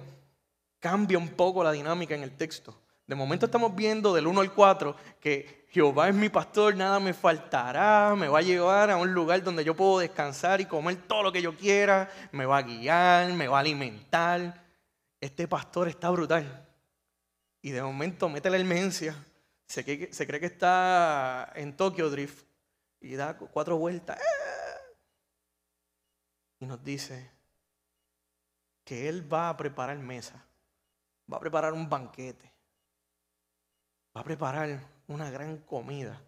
cambia 0.80 1.18
un 1.18 1.30
poco 1.30 1.64
la 1.64 1.72
dinámica 1.72 2.14
en 2.14 2.24
el 2.24 2.36
texto. 2.36 2.78
De 3.08 3.16
momento 3.16 3.46
estamos 3.46 3.74
viendo 3.76 4.14
del 4.14 4.28
1 4.28 4.42
al 4.42 4.54
4 4.54 4.96
que 5.20 5.66
Jehová 5.70 6.10
es 6.10 6.16
mi 6.16 6.30
pastor, 6.30 6.76
nada 6.76 7.00
me 7.00 7.14
faltará, 7.14 8.14
me 8.16 8.28
va 8.28 8.40
a 8.40 8.44
llevar 8.44 8.92
a 8.92 8.98
un 8.98 9.14
lugar 9.14 9.44
donde 9.44 9.64
yo 9.64 9.76
puedo 9.76 10.00
descansar 10.00 10.62
y 10.62 10.66
comer 10.66 10.98
todo 11.08 11.24
lo 11.24 11.32
que 11.32 11.42
yo 11.42 11.58
quiera, 11.58 12.10
me 12.32 12.46
va 12.46 12.60
a 12.60 12.62
guiar, 12.62 13.34
me 13.34 13.48
va 13.48 13.58
a 13.58 13.62
alimentar. 13.62 14.63
Este 15.24 15.48
pastor 15.48 15.88
está 15.88 16.10
brutal. 16.10 16.68
Y 17.62 17.72
de 17.72 17.82
momento 17.82 18.28
mete 18.28 18.50
la 18.50 18.58
emergencia 18.58 19.16
se 19.66 19.86
cree, 19.86 20.40
que, 20.40 20.46
está 20.46 21.54
en 21.56 21.78
Tokyo 21.78 22.10
Drift 22.10 22.46
y 23.00 23.16
da 23.16 23.38
cuatro 23.38 23.78
vueltas. 23.78 24.20
¡eh! 24.20 24.96
Y 26.60 26.66
nos 26.66 26.84
dice 26.84 27.32
que 28.84 29.08
Él 29.08 29.32
va 29.32 29.48
a 29.48 29.56
preparar 29.56 29.98
mesa, 29.98 30.46
va 31.32 31.38
a 31.38 31.40
preparar 31.40 31.72
un 31.72 31.90
banquete, 31.90 32.52
va 34.16 34.20
a 34.20 34.26
preparar 34.26 34.80
una 35.08 35.32
gran 35.32 35.60
comida 35.60 36.22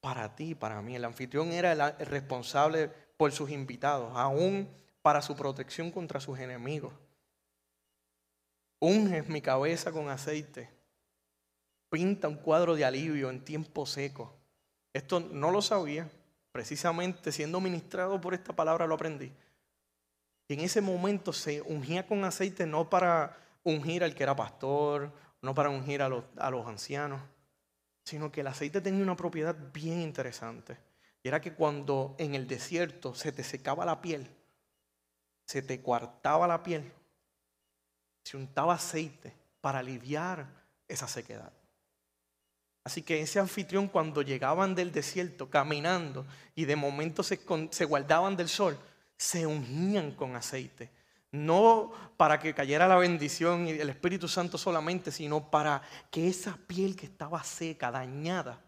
para 0.00 0.34
ti 0.34 0.52
y 0.52 0.54
para 0.54 0.80
mí. 0.80 0.96
El 0.96 1.04
anfitrión 1.04 1.52
era 1.52 1.72
el 1.72 2.06
responsable 2.06 2.88
por 2.88 3.30
sus 3.30 3.50
invitados, 3.50 4.10
aún 4.16 4.74
para 5.02 5.20
su 5.20 5.36
protección 5.36 5.90
contra 5.90 6.18
sus 6.18 6.38
enemigos. 6.38 6.94
Unges 8.86 9.26
mi 9.30 9.40
cabeza 9.40 9.90
con 9.92 10.10
aceite. 10.10 10.68
Pinta 11.88 12.28
un 12.28 12.36
cuadro 12.36 12.74
de 12.74 12.84
alivio 12.84 13.30
en 13.30 13.42
tiempo 13.42 13.86
seco. 13.86 14.36
Esto 14.92 15.20
no 15.20 15.50
lo 15.50 15.62
sabía. 15.62 16.06
Precisamente 16.52 17.32
siendo 17.32 17.62
ministrado 17.62 18.20
por 18.20 18.34
esta 18.34 18.54
palabra 18.54 18.86
lo 18.86 18.96
aprendí. 18.96 19.32
Y 20.48 20.52
en 20.52 20.60
ese 20.60 20.82
momento 20.82 21.32
se 21.32 21.62
ungía 21.62 22.06
con 22.06 22.24
aceite 22.24 22.66
no 22.66 22.90
para 22.90 23.38
ungir 23.62 24.04
al 24.04 24.14
que 24.14 24.22
era 24.22 24.36
pastor, 24.36 25.10
no 25.40 25.54
para 25.54 25.70
ungir 25.70 26.02
a 26.02 26.10
los, 26.10 26.24
a 26.36 26.50
los 26.50 26.66
ancianos, 26.66 27.22
sino 28.04 28.30
que 28.30 28.42
el 28.42 28.48
aceite 28.48 28.82
tenía 28.82 29.02
una 29.02 29.16
propiedad 29.16 29.56
bien 29.72 30.02
interesante. 30.02 30.76
Y 31.22 31.28
era 31.28 31.40
que 31.40 31.54
cuando 31.54 32.16
en 32.18 32.34
el 32.34 32.46
desierto 32.46 33.14
se 33.14 33.32
te 33.32 33.44
secaba 33.44 33.86
la 33.86 34.02
piel, 34.02 34.28
se 35.46 35.62
te 35.62 35.80
cuartaba 35.80 36.46
la 36.46 36.62
piel, 36.62 36.92
se 38.24 38.36
untaba 38.36 38.74
aceite 38.74 39.32
para 39.60 39.78
aliviar 39.78 40.46
esa 40.88 41.06
sequedad. 41.06 41.52
Así 42.82 43.02
que 43.02 43.22
ese 43.22 43.38
anfitrión 43.38 43.88
cuando 43.88 44.20
llegaban 44.20 44.74
del 44.74 44.92
desierto 44.92 45.48
caminando 45.48 46.26
y 46.54 46.66
de 46.66 46.76
momento 46.76 47.22
se, 47.22 47.36
guardaban 47.86 48.36
del 48.36 48.48
sol, 48.48 48.78
se 49.16 49.46
ungían 49.46 50.12
con 50.12 50.36
aceite. 50.36 50.90
No 51.32 51.92
para 52.16 52.38
que 52.38 52.54
cayera 52.54 52.86
la 52.86 52.96
bendición 52.96 53.66
y 53.66 53.70
el 53.70 53.88
Espíritu 53.88 54.28
Santo 54.28 54.58
solamente, 54.58 55.10
sino 55.10 55.50
para 55.50 55.82
que 56.10 56.28
esa 56.28 56.56
piel 56.66 56.94
que 56.94 57.06
estaba 57.06 57.42
seca, 57.42 57.90
dañada, 57.90 58.62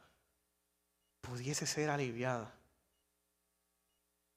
pudiese 1.21 1.67
ser 1.67 1.91
aliviada. 1.91 2.53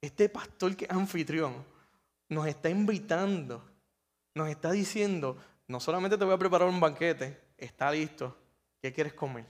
Este 0.01 0.29
pastor 0.29 0.75
que 0.75 0.85
es 0.85 0.91
anfitrión 0.91 1.65
nos 2.27 2.45
está 2.47 2.69
invitando, 2.69 3.63
nos 4.39 4.49
está 4.49 4.71
diciendo, 4.71 5.37
no 5.67 5.79
solamente 5.79 6.17
te 6.17 6.25
voy 6.25 6.33
a 6.33 6.39
preparar 6.39 6.67
un 6.67 6.79
banquete, 6.79 7.39
está 7.57 7.91
listo, 7.91 8.35
¿qué 8.81 8.91
quieres 8.91 9.13
comer? 9.13 9.45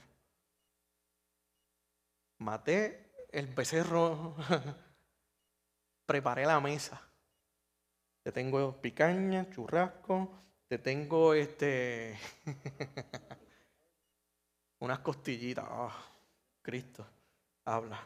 Maté 2.38 3.12
el 3.30 3.46
becerro, 3.46 4.34
preparé 6.06 6.44
la 6.44 6.60
mesa. 6.60 7.00
Te 8.22 8.32
tengo 8.32 8.80
picaña, 8.82 9.48
churrasco, 9.48 10.32
te 10.66 10.78
tengo 10.78 11.34
este 11.34 12.18
unas 14.80 14.98
costillitas. 14.98 15.64
Oh, 15.70 15.92
Cristo 16.62 17.06
habla. 17.64 18.00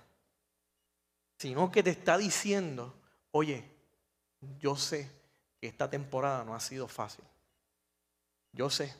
Sino 1.38 1.72
que 1.72 1.82
te 1.82 1.90
está 1.90 2.18
diciendo, 2.18 2.94
oye, 3.30 3.64
yo 4.58 4.76
sé 4.76 5.23
esta 5.66 5.88
temporada 5.88 6.44
no 6.44 6.54
ha 6.54 6.60
sido 6.60 6.88
fácil. 6.88 7.24
Yo 8.52 8.70
sé 8.70 8.94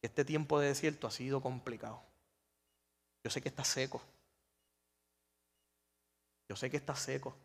que 0.00 0.06
este 0.06 0.24
tiempo 0.24 0.58
de 0.58 0.68
desierto 0.68 1.06
ha 1.06 1.10
sido 1.10 1.40
complicado. 1.40 2.02
Yo 3.24 3.30
sé 3.30 3.40
que 3.40 3.48
está 3.48 3.64
seco. 3.64 4.02
Yo 6.48 6.56
sé 6.56 6.70
que 6.70 6.76
está 6.76 6.94
seco. 6.94 7.36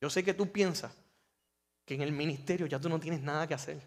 Yo 0.00 0.10
sé 0.10 0.24
que 0.24 0.34
tú 0.34 0.50
piensas 0.52 0.94
que 1.84 1.94
en 1.94 2.02
el 2.02 2.12
ministerio 2.12 2.66
ya 2.66 2.80
tú 2.80 2.88
no 2.88 3.00
tienes 3.00 3.22
nada 3.22 3.46
que 3.46 3.54
hacer. 3.54 3.80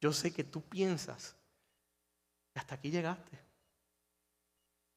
Yo 0.00 0.12
sé 0.12 0.32
que 0.32 0.44
tú 0.44 0.62
piensas 0.62 1.36
que 2.52 2.58
hasta 2.58 2.74
aquí 2.74 2.90
llegaste. 2.90 3.38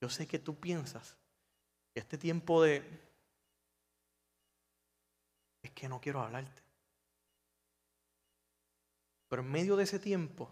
Yo 0.01 0.09
sé 0.09 0.27
que 0.27 0.39
tú 0.39 0.59
piensas 0.59 1.17
que 1.93 1.99
este 1.99 2.17
tiempo 2.17 2.63
de... 2.63 2.83
Es 5.63 5.71
que 5.71 5.89
no 5.89 5.99
quiero 5.99 6.21
hablarte. 6.21 6.61
Pero 9.29 9.41
en 9.41 9.49
medio 9.49 9.75
de 9.75 9.85
ese 9.85 9.97
tiempo 9.97 10.51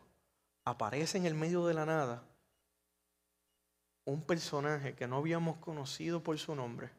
aparece 0.65 1.19
en 1.19 1.27
el 1.27 1.35
medio 1.35 1.67
de 1.67 1.75
la 1.75 1.85
nada 1.85 2.23
un 4.05 4.23
personaje 4.23 4.95
que 4.95 5.07
no 5.07 5.17
habíamos 5.17 5.57
conocido 5.57 6.23
por 6.23 6.39
su 6.39 6.55
nombre 6.55 6.89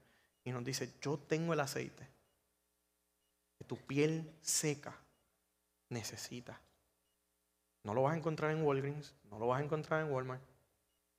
y 0.44 0.52
nos 0.52 0.64
dice, 0.64 0.94
yo 1.00 1.18
tengo 1.18 1.52
el 1.52 1.60
aceite 1.60 2.08
que 3.58 3.64
tu 3.64 3.76
piel 3.76 4.32
seca 4.40 4.96
necesita. 5.88 6.60
No 7.84 7.94
lo 7.94 8.02
vas 8.02 8.14
a 8.14 8.18
encontrar 8.18 8.52
en 8.52 8.62
Walgreens, 8.62 9.14
no 9.24 9.38
lo 9.38 9.48
vas 9.48 9.60
a 9.60 9.64
encontrar 9.64 10.04
en 10.04 10.12
Walmart, 10.12 10.42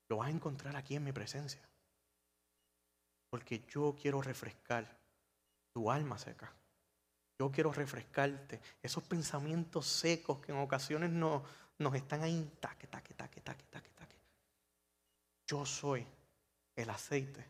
lo 0.10 0.18
vas 0.18 0.28
a 0.28 0.32
encontrar 0.32 0.76
aquí 0.76 0.96
en 0.96 1.04
mi 1.04 1.12
presencia. 1.12 1.62
Porque 3.30 3.64
yo 3.68 3.96
quiero 4.00 4.22
refrescar 4.22 4.98
tu 5.74 5.92
alma 5.92 6.18
seca. 6.18 6.54
Yo 7.44 7.52
quiero 7.52 7.74
refrescarte 7.74 8.62
esos 8.82 9.04
pensamientos 9.04 9.86
secos 9.86 10.40
que 10.40 10.54
en 10.54 10.60
ocasiones 10.60 11.10
no, 11.10 11.44
nos 11.78 11.94
están 11.94 12.24
ahí, 12.24 12.50
taque, 12.62 12.88
taque, 12.88 13.14
taque, 13.16 13.42
taque, 13.42 13.66
taque, 13.70 13.90
taque. 13.90 14.16
Yo 15.46 15.66
soy 15.66 16.08
el 16.74 16.90
aceite 16.90 17.46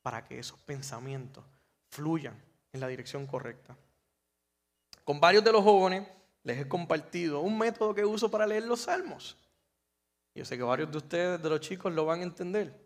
para 0.00 0.24
que 0.24 0.38
esos 0.38 0.58
pensamientos 0.60 1.44
fluyan 1.90 2.42
en 2.72 2.80
la 2.80 2.88
dirección 2.88 3.26
correcta. 3.26 3.76
Con 5.04 5.20
varios 5.20 5.44
de 5.44 5.52
los 5.52 5.62
jóvenes 5.62 6.08
les 6.42 6.60
he 6.60 6.66
compartido 6.66 7.40
un 7.40 7.58
método 7.58 7.94
que 7.94 8.02
uso 8.02 8.30
para 8.30 8.46
leer 8.46 8.62
los 8.62 8.80
salmos. 8.80 9.36
Yo 10.34 10.46
sé 10.46 10.56
que 10.56 10.62
varios 10.62 10.90
de 10.90 10.96
ustedes, 10.96 11.42
de 11.42 11.50
los 11.50 11.60
chicos, 11.60 11.92
lo 11.92 12.06
van 12.06 12.20
a 12.20 12.22
entender. 12.22 12.83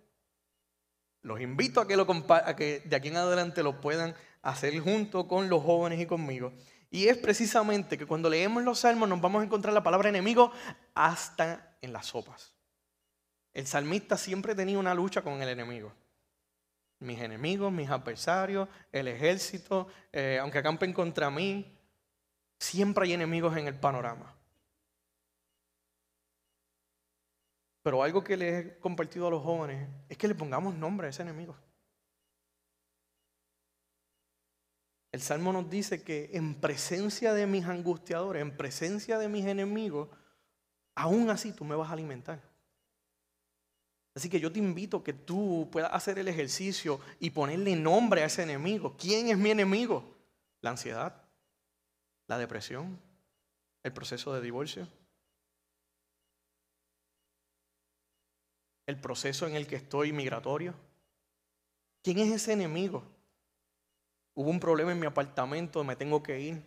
Los 1.28 1.42
invito 1.42 1.80
a 1.82 1.86
que, 1.86 1.96
lo 1.96 2.06
a 2.30 2.56
que 2.56 2.80
de 2.80 2.96
aquí 2.96 3.08
en 3.08 3.18
adelante 3.18 3.62
lo 3.62 3.80
puedan 3.80 4.14
hacer 4.40 4.78
junto 4.80 5.28
con 5.28 5.50
los 5.50 5.62
jóvenes 5.62 6.00
y 6.00 6.06
conmigo. 6.06 6.54
Y 6.90 7.08
es 7.08 7.18
precisamente 7.18 7.98
que 7.98 8.06
cuando 8.06 8.30
leemos 8.30 8.64
los 8.64 8.80
salmos 8.80 9.08
nos 9.10 9.20
vamos 9.20 9.42
a 9.42 9.44
encontrar 9.44 9.74
la 9.74 9.82
palabra 9.82 10.08
enemigo 10.08 10.50
hasta 10.94 11.76
en 11.82 11.92
las 11.92 12.06
sopas. 12.06 12.54
El 13.52 13.66
salmista 13.66 14.16
siempre 14.16 14.54
tenía 14.54 14.78
una 14.78 14.94
lucha 14.94 15.20
con 15.20 15.42
el 15.42 15.48
enemigo. 15.50 15.92
Mis 17.00 17.20
enemigos, 17.20 17.70
mis 17.70 17.90
adversarios, 17.90 18.68
el 18.90 19.08
ejército, 19.08 19.88
eh, 20.12 20.38
aunque 20.40 20.58
acampen 20.58 20.94
contra 20.94 21.30
mí, 21.30 21.76
siempre 22.58 23.04
hay 23.04 23.12
enemigos 23.12 23.54
en 23.56 23.68
el 23.68 23.74
panorama. 23.74 24.34
Pero 27.88 28.02
algo 28.02 28.22
que 28.22 28.36
les 28.36 28.66
he 28.66 28.78
compartido 28.80 29.28
a 29.28 29.30
los 29.30 29.42
jóvenes 29.42 29.88
es 30.10 30.18
que 30.18 30.28
le 30.28 30.34
pongamos 30.34 30.74
nombre 30.74 31.06
a 31.06 31.10
ese 31.10 31.22
enemigo. 31.22 31.56
El 35.10 35.22
Salmo 35.22 35.54
nos 35.54 35.70
dice 35.70 36.02
que 36.02 36.28
en 36.34 36.60
presencia 36.60 37.32
de 37.32 37.46
mis 37.46 37.64
angustiadores, 37.64 38.42
en 38.42 38.54
presencia 38.54 39.18
de 39.18 39.30
mis 39.30 39.46
enemigos, 39.46 40.10
aún 40.96 41.30
así 41.30 41.50
tú 41.50 41.64
me 41.64 41.76
vas 41.76 41.88
a 41.88 41.94
alimentar. 41.94 42.42
Así 44.14 44.28
que 44.28 44.38
yo 44.38 44.52
te 44.52 44.58
invito 44.58 44.98
a 44.98 45.04
que 45.04 45.14
tú 45.14 45.66
puedas 45.72 45.94
hacer 45.94 46.18
el 46.18 46.28
ejercicio 46.28 47.00
y 47.18 47.30
ponerle 47.30 47.74
nombre 47.74 48.22
a 48.22 48.26
ese 48.26 48.42
enemigo. 48.42 48.98
¿Quién 48.98 49.28
es 49.28 49.38
mi 49.38 49.50
enemigo? 49.50 50.14
La 50.60 50.68
ansiedad, 50.68 51.22
la 52.26 52.36
depresión, 52.36 53.00
el 53.82 53.94
proceso 53.94 54.34
de 54.34 54.42
divorcio, 54.42 54.86
el 58.88 58.98
proceso 58.98 59.46
en 59.46 59.54
el 59.54 59.66
que 59.66 59.76
estoy 59.76 60.14
migratorio? 60.14 60.74
¿Quién 62.02 62.18
es 62.20 62.32
ese 62.32 62.54
enemigo? 62.54 63.04
Hubo 64.32 64.48
un 64.48 64.58
problema 64.58 64.92
en 64.92 64.98
mi 64.98 65.04
apartamento, 65.04 65.84
me 65.84 65.94
tengo 65.94 66.22
que 66.22 66.40
ir. 66.40 66.62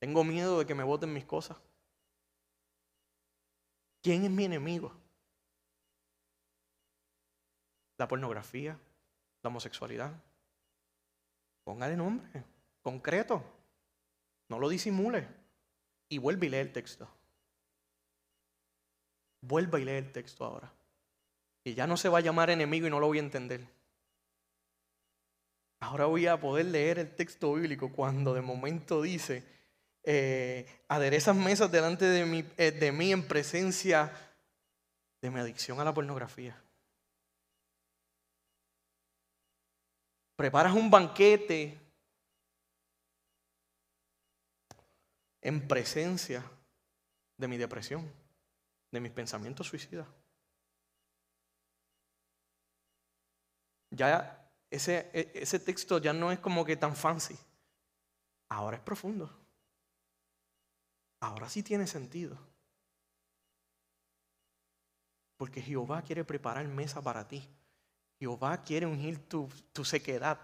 Tengo 0.00 0.24
miedo 0.24 0.58
de 0.58 0.66
que 0.66 0.74
me 0.74 0.82
boten 0.82 1.12
mis 1.12 1.24
cosas. 1.24 1.56
¿Quién 4.02 4.24
es 4.24 4.30
mi 4.32 4.46
enemigo? 4.46 4.92
La 7.98 8.08
pornografía, 8.08 8.76
la 9.42 9.48
homosexualidad. 9.48 10.12
Póngale 11.62 11.96
nombre, 11.96 12.42
concreto. 12.82 13.44
No 14.48 14.58
lo 14.58 14.68
disimule. 14.68 15.28
Y 16.08 16.18
vuelve 16.18 16.48
y 16.48 16.50
lee 16.50 16.56
el 16.56 16.72
texto. 16.72 17.08
Vuelva 19.42 19.80
y 19.80 19.84
lee 19.84 19.92
el 19.92 20.12
texto 20.12 20.44
ahora. 20.44 20.72
Y 21.64 21.74
ya 21.74 21.86
no 21.86 21.96
se 21.96 22.08
va 22.08 22.18
a 22.18 22.22
llamar 22.22 22.50
enemigo 22.50 22.86
y 22.86 22.90
no 22.90 23.00
lo 23.00 23.06
voy 23.06 23.18
a 23.18 23.22
entender. 23.22 23.66
Ahora 25.80 26.06
voy 26.06 26.26
a 26.26 26.38
poder 26.38 26.66
leer 26.66 26.98
el 26.98 27.14
texto 27.14 27.54
bíblico 27.54 27.90
cuando 27.90 28.34
de 28.34 28.42
momento 28.42 29.00
dice 29.02 29.44
eh, 30.02 30.66
aderezas 30.88 31.36
mesas 31.36 31.70
delante 31.70 32.06
eh, 32.56 32.70
de 32.70 32.92
mí 32.92 33.12
en 33.12 33.26
presencia 33.26 34.12
de 35.20 35.30
mi 35.30 35.40
adicción 35.40 35.80
a 35.80 35.84
la 35.84 35.94
pornografía. 35.94 36.56
Preparas 40.36 40.74
un 40.74 40.90
banquete 40.90 41.78
en 45.42 45.68
presencia 45.68 46.42
de 47.36 47.48
mi 47.48 47.58
depresión, 47.58 48.10
de 48.90 49.00
mis 49.00 49.12
pensamientos 49.12 49.66
suicidas. 49.66 50.06
Ya 53.90 54.40
ese, 54.70 55.10
e, 55.12 55.32
ese 55.34 55.58
texto 55.58 55.98
ya 55.98 56.12
no 56.12 56.30
es 56.30 56.38
como 56.38 56.64
que 56.64 56.76
tan 56.76 56.94
fancy. 56.94 57.36
Ahora 58.48 58.76
es 58.76 58.82
profundo. 58.82 59.30
Ahora 61.20 61.48
sí 61.48 61.62
tiene 61.62 61.86
sentido. 61.86 62.38
Porque 65.36 65.60
Jehová 65.60 66.02
quiere 66.02 66.24
preparar 66.24 66.66
mesa 66.66 67.02
para 67.02 67.26
ti. 67.26 67.48
Jehová 68.18 68.62
quiere 68.62 68.86
ungir 68.86 69.28
tu, 69.28 69.48
tu 69.72 69.84
sequedad. 69.84 70.38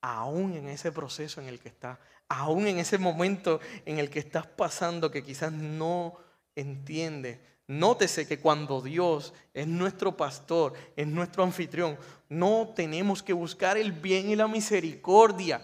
Aún 0.00 0.54
en 0.54 0.68
ese 0.68 0.92
proceso 0.92 1.40
en 1.40 1.48
el 1.48 1.58
que 1.58 1.68
estás. 1.68 1.98
Aún 2.28 2.66
en 2.66 2.78
ese 2.78 2.98
momento 2.98 3.60
en 3.84 3.98
el 3.98 4.10
que 4.10 4.18
estás 4.18 4.46
pasando 4.46 5.10
que 5.10 5.24
quizás 5.24 5.52
no 5.52 6.18
entiendes. 6.60 7.38
Nótese 7.66 8.26
que 8.26 8.40
cuando 8.40 8.80
Dios 8.80 9.34
es 9.52 9.66
nuestro 9.66 10.16
pastor, 10.16 10.72
es 10.96 11.06
nuestro 11.06 11.42
anfitrión, 11.42 11.98
no 12.28 12.72
tenemos 12.74 13.22
que 13.22 13.34
buscar 13.34 13.76
el 13.76 13.92
bien 13.92 14.30
y 14.30 14.36
la 14.36 14.48
misericordia. 14.48 15.60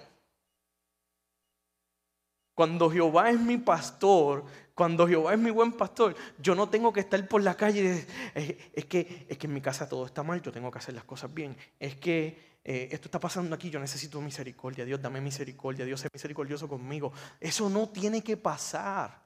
Cuando 2.55 2.91
Jehová 2.91 3.31
es 3.31 3.41
mi 3.41 3.57
pastor, 3.57 4.45
cuando 4.75 5.09
Jehová 5.09 5.33
es 5.33 5.41
mi 5.41 5.51
buen 5.51 5.73
pastor, 5.73 6.15
yo 6.39 6.55
no 6.55 6.69
tengo 6.69 6.93
que 6.93 7.01
estar 7.01 7.27
por 7.27 7.43
la 7.43 7.57
calle. 7.57 8.07
es, 8.35 8.85
que, 8.85 9.27
es 9.29 9.39
que 9.39 9.47
en 9.47 9.55
mi 9.55 9.61
casa 9.61 9.89
todo 9.89 10.07
está 10.07 10.23
mal, 10.23 10.43
yo 10.43 10.53
tengo 10.53 10.71
que 10.71 10.79
hacer 10.79 10.95
las 10.95 11.05
cosas 11.05 11.33
bien. 11.33 11.57
Es 11.81 11.97
que 11.97 12.55
eh, 12.65 12.89
esto 12.91 13.09
está 13.09 13.19
pasando 13.21 13.55
aquí, 13.55 13.71
yo 13.71 13.81
necesito 13.81 14.21
misericordia. 14.21 14.85
Dios, 14.85 15.01
dame 15.01 15.21
misericordia. 15.21 15.85
Dios, 15.85 16.05
es 16.05 16.11
misericordioso 16.13 16.69
conmigo. 16.69 17.13
Eso 17.41 17.69
no 17.69 17.89
tiene 17.89 18.23
que 18.23 18.37
pasar. 18.37 19.24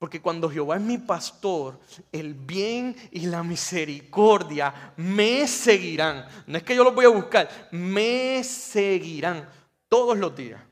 Porque 0.00 0.22
cuando 0.22 0.48
Jehová 0.48 0.76
es 0.76 0.80
mi 0.80 0.96
pastor, 0.96 1.78
el 2.10 2.32
bien 2.32 2.96
y 3.10 3.26
la 3.26 3.42
misericordia 3.42 4.94
me 4.96 5.46
seguirán. 5.46 6.26
No 6.46 6.56
es 6.56 6.64
que 6.64 6.74
yo 6.74 6.84
los 6.84 6.94
voy 6.94 7.04
a 7.04 7.10
buscar, 7.10 7.50
me 7.70 8.42
seguirán 8.42 9.46
todos 9.90 10.16
los 10.16 10.34
días. 10.34 10.62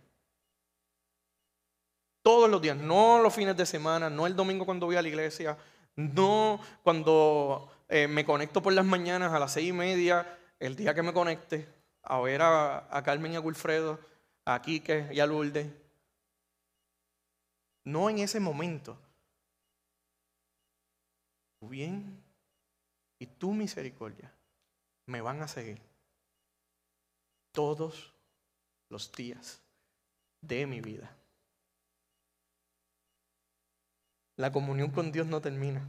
Todos 2.23 2.49
los 2.49 2.63
días, 2.63 2.79
no 2.79 3.21
los 3.21 3.35
fines 3.35 3.55
de 3.55 3.67
semana, 3.67 4.09
no 4.09 4.27
el 4.27 4.35
domingo 4.35 4.65
cuando 4.65 4.87
voy 4.87 4.97
a 4.97 5.03
la 5.03 5.09
iglesia, 5.09 5.59
no 5.95 6.59
cuando 6.83 7.71
eh, 7.91 8.09
me 8.09 8.25
conecto 8.25 8.63
por 8.63 8.73
las 8.73 8.87
mañanas 8.87 9.31
a 9.35 9.39
las 9.39 9.53
seis 9.53 9.69
y 9.69 9.73
media, 9.75 10.39
el 10.59 10.75
día 10.75 10.95
que 10.95 11.03
me 11.03 11.13
conecte, 11.13 11.69
a 12.03 12.19
ver 12.21 12.41
a, 12.41 12.89
a 12.91 13.03
Carmen 13.03 13.35
y 13.35 13.37
a 13.37 13.41
Wilfredo, 13.41 14.01
a 14.47 14.63
Quique 14.63 15.07
y 15.13 15.21
a 15.21 15.27
Lourdes. 15.27 15.67
No 17.85 18.09
en 18.09 18.21
ese 18.21 18.41
momento 18.41 18.97
tu 21.59 21.69
bien 21.69 22.23
y 23.19 23.27
tu 23.27 23.53
misericordia 23.53 24.33
me 25.07 25.21
van 25.21 25.43
a 25.43 25.49
seguir 25.49 25.81
todos 27.53 28.15
los 28.89 29.11
días 29.13 29.61
de 30.41 30.67
mi 30.67 30.81
vida. 30.81 31.15
La 34.37 34.53
comunión 34.53 34.91
con 34.93 35.11
Dios 35.11 35.27
no 35.27 35.41
termina. 35.41 35.89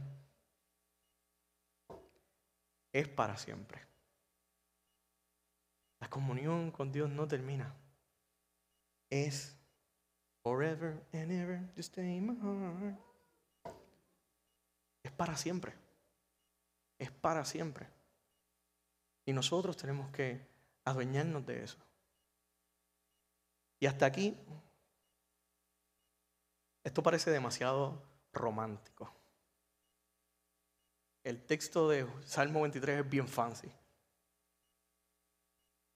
Es 2.92 3.06
para 3.06 3.36
siempre. 3.36 3.86
La 6.00 6.10
comunión 6.10 6.72
con 6.72 6.90
Dios 6.90 7.08
no 7.08 7.28
termina. 7.28 7.72
Es 9.10 9.56
forever 10.42 11.06
and 11.12 11.30
ever 11.30 11.72
to 11.74 11.82
stay 11.82 12.16
in 12.16 12.26
my 12.26 12.34
heart 12.34 13.09
es 15.10 15.16
para 15.16 15.36
siempre. 15.36 15.74
Es 16.98 17.10
para 17.10 17.44
siempre. 17.44 17.88
Y 19.26 19.32
nosotros 19.32 19.76
tenemos 19.76 20.10
que 20.12 20.46
adueñarnos 20.84 21.44
de 21.46 21.64
eso. 21.64 21.78
Y 23.80 23.86
hasta 23.86 24.06
aquí, 24.06 24.36
esto 26.84 27.02
parece 27.02 27.30
demasiado 27.30 28.02
romántico. 28.32 29.12
El 31.24 31.44
texto 31.44 31.88
de 31.88 32.06
Salmo 32.24 32.62
23 32.62 33.00
es 33.00 33.10
bien 33.10 33.28
fancy. 33.28 33.70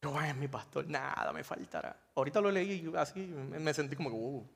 No 0.02 0.20
es 0.20 0.34
mi 0.36 0.48
pastor, 0.48 0.86
nada 0.86 1.32
me 1.32 1.44
faltará. 1.44 1.96
Ahorita 2.14 2.40
lo 2.40 2.50
leí 2.50 2.92
así 2.96 3.20
me 3.20 3.72
sentí 3.72 3.96
como 3.96 4.10
que, 4.10 4.16
uh, 4.16 4.46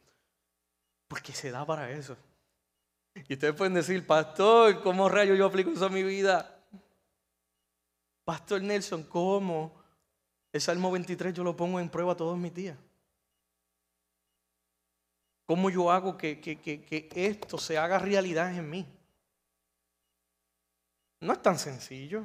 porque 1.08 1.32
se 1.32 1.50
da 1.50 1.64
para 1.64 1.90
eso. 1.90 2.16
Y 3.26 3.34
ustedes 3.34 3.54
pueden 3.54 3.74
decir, 3.74 4.06
pastor, 4.06 4.82
¿cómo 4.82 5.08
rayo 5.08 5.34
yo 5.34 5.46
aplico 5.46 5.70
eso 5.70 5.86
a 5.86 5.90
mi 5.90 6.02
vida? 6.02 6.62
Pastor 8.24 8.62
Nelson, 8.62 9.04
¿cómo? 9.04 9.74
El 10.52 10.60
Salmo 10.60 10.90
23 10.90 11.34
yo 11.34 11.42
lo 11.42 11.56
pongo 11.56 11.80
en 11.80 11.88
prueba 11.88 12.14
todos 12.14 12.38
mis 12.38 12.54
días. 12.54 12.76
¿Cómo 15.46 15.70
yo 15.70 15.90
hago 15.90 16.16
que, 16.16 16.40
que 16.40 17.08
esto 17.14 17.56
se 17.58 17.78
haga 17.78 17.98
realidad 17.98 18.54
en 18.54 18.68
mí? 18.68 18.86
No 21.20 21.32
es 21.32 21.42
tan 21.42 21.58
sencillo. 21.58 22.22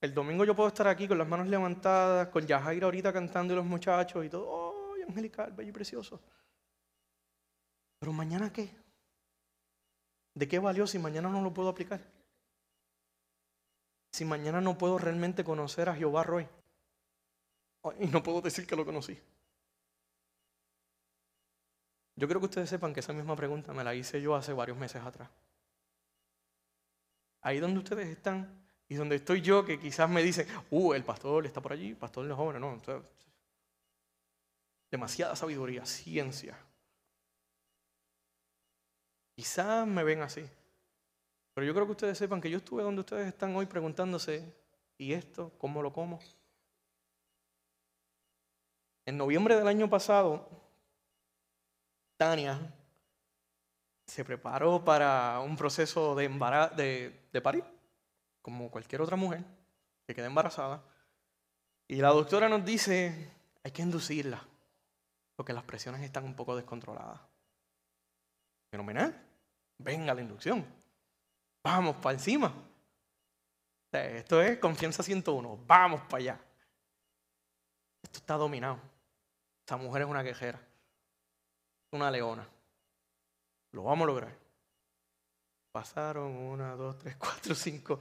El 0.00 0.14
domingo 0.14 0.44
yo 0.44 0.54
puedo 0.54 0.68
estar 0.68 0.86
aquí 0.86 1.08
con 1.08 1.18
las 1.18 1.26
manos 1.26 1.48
levantadas, 1.48 2.28
con 2.28 2.46
Yajaira 2.46 2.86
ahorita 2.86 3.12
cantando 3.12 3.52
y 3.52 3.56
los 3.56 3.66
muchachos 3.66 4.24
y 4.24 4.28
todo. 4.28 4.46
¡Oh, 4.48 4.94
angelical, 5.06 5.52
bello 5.52 5.70
y 5.70 5.72
precioso! 5.72 6.20
Pero 7.98 8.12
mañana 8.12 8.52
qué? 8.52 8.70
¿De 10.34 10.46
qué 10.46 10.58
valió 10.58 10.86
si 10.86 10.98
mañana 10.98 11.28
no 11.28 11.42
lo 11.42 11.52
puedo 11.52 11.68
aplicar? 11.68 12.00
Si 14.12 14.24
mañana 14.24 14.60
no 14.60 14.78
puedo 14.78 14.98
realmente 14.98 15.44
conocer 15.44 15.88
a 15.88 15.94
Jehová 15.94 16.22
Roy. 16.22 16.48
Y 18.00 18.06
no 18.06 18.22
puedo 18.22 18.40
decir 18.40 18.66
que 18.66 18.76
lo 18.76 18.84
conocí. 18.84 19.18
Yo 22.16 22.26
quiero 22.26 22.40
que 22.40 22.46
ustedes 22.46 22.68
sepan 22.68 22.92
que 22.92 23.00
esa 23.00 23.12
misma 23.12 23.36
pregunta 23.36 23.72
me 23.72 23.84
la 23.84 23.94
hice 23.94 24.20
yo 24.20 24.34
hace 24.34 24.52
varios 24.52 24.76
meses 24.76 25.02
atrás. 25.02 25.30
Ahí 27.40 27.60
donde 27.60 27.78
ustedes 27.78 28.08
están 28.08 28.66
y 28.88 28.96
donde 28.96 29.16
estoy 29.16 29.40
yo, 29.40 29.64
que 29.64 29.78
quizás 29.78 30.08
me 30.10 30.22
dicen, 30.22 30.46
uh, 30.70 30.94
el 30.94 31.04
pastor 31.04 31.46
está 31.46 31.60
por 31.60 31.72
allí, 31.72 31.90
el 31.90 31.96
pastor 31.96 32.24
de 32.24 32.30
los 32.30 32.38
jóvenes, 32.38 32.60
no. 32.60 33.02
demasiada 34.90 35.36
sabiduría, 35.36 35.84
ciencia, 35.84 36.58
Quizás 39.38 39.86
me 39.86 40.02
ven 40.02 40.20
así. 40.20 40.44
Pero 41.54 41.64
yo 41.64 41.72
creo 41.72 41.86
que 41.86 41.92
ustedes 41.92 42.18
sepan 42.18 42.40
que 42.40 42.50
yo 42.50 42.58
estuve 42.58 42.82
donde 42.82 43.02
ustedes 43.02 43.28
están 43.28 43.54
hoy 43.54 43.66
preguntándose, 43.66 44.52
¿y 44.96 45.12
esto 45.12 45.52
cómo 45.58 45.80
lo 45.80 45.92
como? 45.92 46.18
En 49.06 49.16
noviembre 49.16 49.54
del 49.54 49.68
año 49.68 49.88
pasado, 49.88 50.50
Tania 52.16 52.58
se 54.06 54.24
preparó 54.24 54.84
para 54.84 55.38
un 55.38 55.56
proceso 55.56 56.16
de, 56.16 56.28
de, 56.76 57.28
de 57.32 57.40
parir, 57.40 57.62
como 58.42 58.72
cualquier 58.72 59.02
otra 59.02 59.14
mujer 59.14 59.44
que 60.04 60.16
queda 60.16 60.26
embarazada. 60.26 60.82
Y 61.86 61.94
la 61.94 62.08
doctora 62.08 62.48
nos 62.48 62.64
dice, 62.64 63.30
hay 63.62 63.70
que 63.70 63.82
inducirla, 63.82 64.44
porque 65.36 65.52
las 65.52 65.62
presiones 65.62 66.02
están 66.02 66.24
un 66.24 66.34
poco 66.34 66.56
descontroladas. 66.56 67.20
Fenomenal 68.72 69.27
venga 69.78 70.14
la 70.14 70.20
inducción. 70.20 70.66
Vamos 71.62 71.96
para 71.96 72.14
encima. 72.14 72.52
Esto 73.90 74.42
es 74.42 74.58
confianza 74.58 75.02
101. 75.02 75.64
Vamos 75.66 76.02
para 76.02 76.16
allá. 76.16 76.40
Esto 78.02 78.18
está 78.18 78.34
dominado. 78.34 78.78
Esta 79.60 79.76
mujer 79.76 80.02
es 80.02 80.08
una 80.08 80.22
quejera. 80.22 80.60
Una 81.92 82.10
leona. 82.10 82.46
Lo 83.72 83.84
vamos 83.84 84.04
a 84.04 84.06
lograr. 84.06 84.36
Pasaron 85.72 86.36
una, 86.36 86.74
dos, 86.74 86.98
tres, 86.98 87.16
cuatro, 87.16 87.54
cinco. 87.54 87.98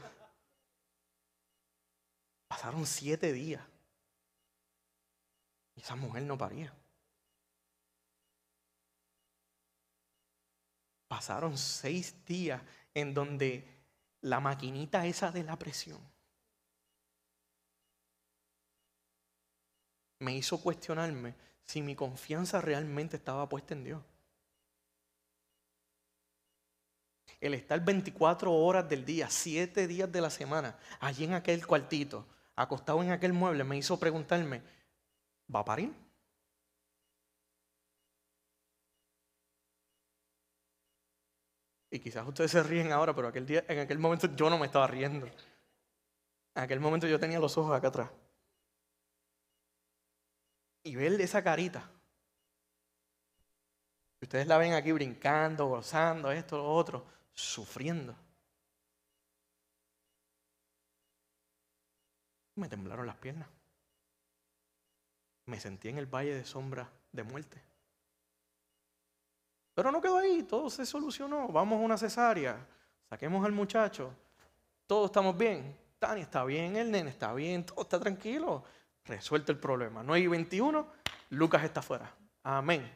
Pasaron 2.48 2.86
siete 2.86 3.32
días. 3.34 3.64
Y 5.76 5.82
esa 5.82 5.96
mujer 5.96 6.24
no 6.24 6.38
paría. 6.38 6.74
Pasaron 11.18 11.58
seis 11.58 12.14
días 12.28 12.62
en 12.94 13.12
donde 13.12 13.68
la 14.22 14.40
maquinita 14.40 15.04
esa 15.08 15.32
de 15.32 15.44
la 15.44 15.58
presión 15.58 16.00
me 20.20 20.36
hizo 20.36 20.62
cuestionarme 20.62 21.34
si 21.66 21.82
mi 21.82 21.96
confianza 21.96 22.62
realmente 22.62 23.18
estaba 23.18 23.50
puesta 23.50 23.74
en 23.74 23.84
Dios. 23.84 24.04
El 27.42 27.56
estar 27.56 27.84
24 27.84 28.54
horas 28.54 28.88
del 28.88 29.04
día, 29.04 29.28
7 29.28 29.88
días 29.88 30.12
de 30.12 30.22
la 30.22 30.30
semana, 30.30 30.78
allí 31.00 31.24
en 31.24 31.34
aquel 31.34 31.66
cuartito, 31.66 32.28
acostado 32.56 33.02
en 33.02 33.10
aquel 33.10 33.34
mueble, 33.34 33.64
me 33.64 33.76
hizo 33.76 34.00
preguntarme, 34.00 34.62
¿va 35.50 35.62
a 35.62 35.66
parir? 35.66 36.07
Y 41.98 42.00
quizás 42.00 42.28
ustedes 42.28 42.52
se 42.52 42.62
ríen 42.62 42.92
ahora, 42.92 43.16
pero 43.16 43.28
aquel 43.28 43.48
día, 43.48 43.66
en 43.68 43.80
aquel 43.80 43.98
momento 43.98 44.28
yo 44.36 44.52
no 44.52 44.60
me 44.60 44.68
estaba 44.68 44.86
riendo. 44.86 45.26
En 45.26 46.62
aquel 46.62 46.80
momento 46.80 47.08
yo 47.08 47.20
tenía 47.20 47.40
los 47.40 47.58
ojos 47.58 47.76
acá 47.76 47.88
atrás. 47.88 48.12
Y 50.84 50.96
ver 50.96 51.20
esa 51.20 51.44
carita. 51.44 51.90
Ustedes 54.22 54.46
la 54.46 54.60
ven 54.60 54.74
aquí 54.74 54.92
brincando, 54.92 55.66
gozando, 55.66 56.32
esto, 56.32 56.58
lo 56.58 56.72
otro, 56.72 57.04
sufriendo. 57.34 58.16
Me 62.58 62.70
temblaron 62.70 63.08
las 63.08 63.18
piernas. 63.18 63.50
Me 65.48 65.60
sentí 65.60 65.90
en 65.90 65.98
el 65.98 66.06
valle 66.06 66.36
de 66.36 66.46
sombra 66.46 66.92
de 67.12 67.24
muerte. 67.24 67.67
Pero 69.78 69.92
no 69.92 70.02
quedó 70.02 70.18
ahí, 70.18 70.42
todo 70.42 70.72
se 70.72 70.88
solucionó. 70.88 71.50
Vamos 71.50 71.80
a 71.80 71.84
una 71.84 72.00
cesárea, 72.00 72.58
saquemos 73.08 73.46
al 73.46 73.52
muchacho, 73.52 74.12
todos 74.88 75.12
estamos 75.12 75.38
bien. 75.38 75.78
Tani 76.00 76.22
está 76.22 76.44
bien, 76.46 76.76
el 76.76 76.90
nene 76.90 77.12
está 77.12 77.32
bien, 77.36 77.64
todo 77.64 77.84
está 77.84 78.00
tranquilo. 78.00 78.64
Resuelto 79.06 79.52
el 79.52 79.60
problema. 79.60 80.02
No 80.02 80.14
hay 80.14 80.26
21, 80.26 80.88
Lucas 81.30 81.64
está 81.64 81.84
fuera. 81.84 82.12
Amén. 82.42 82.92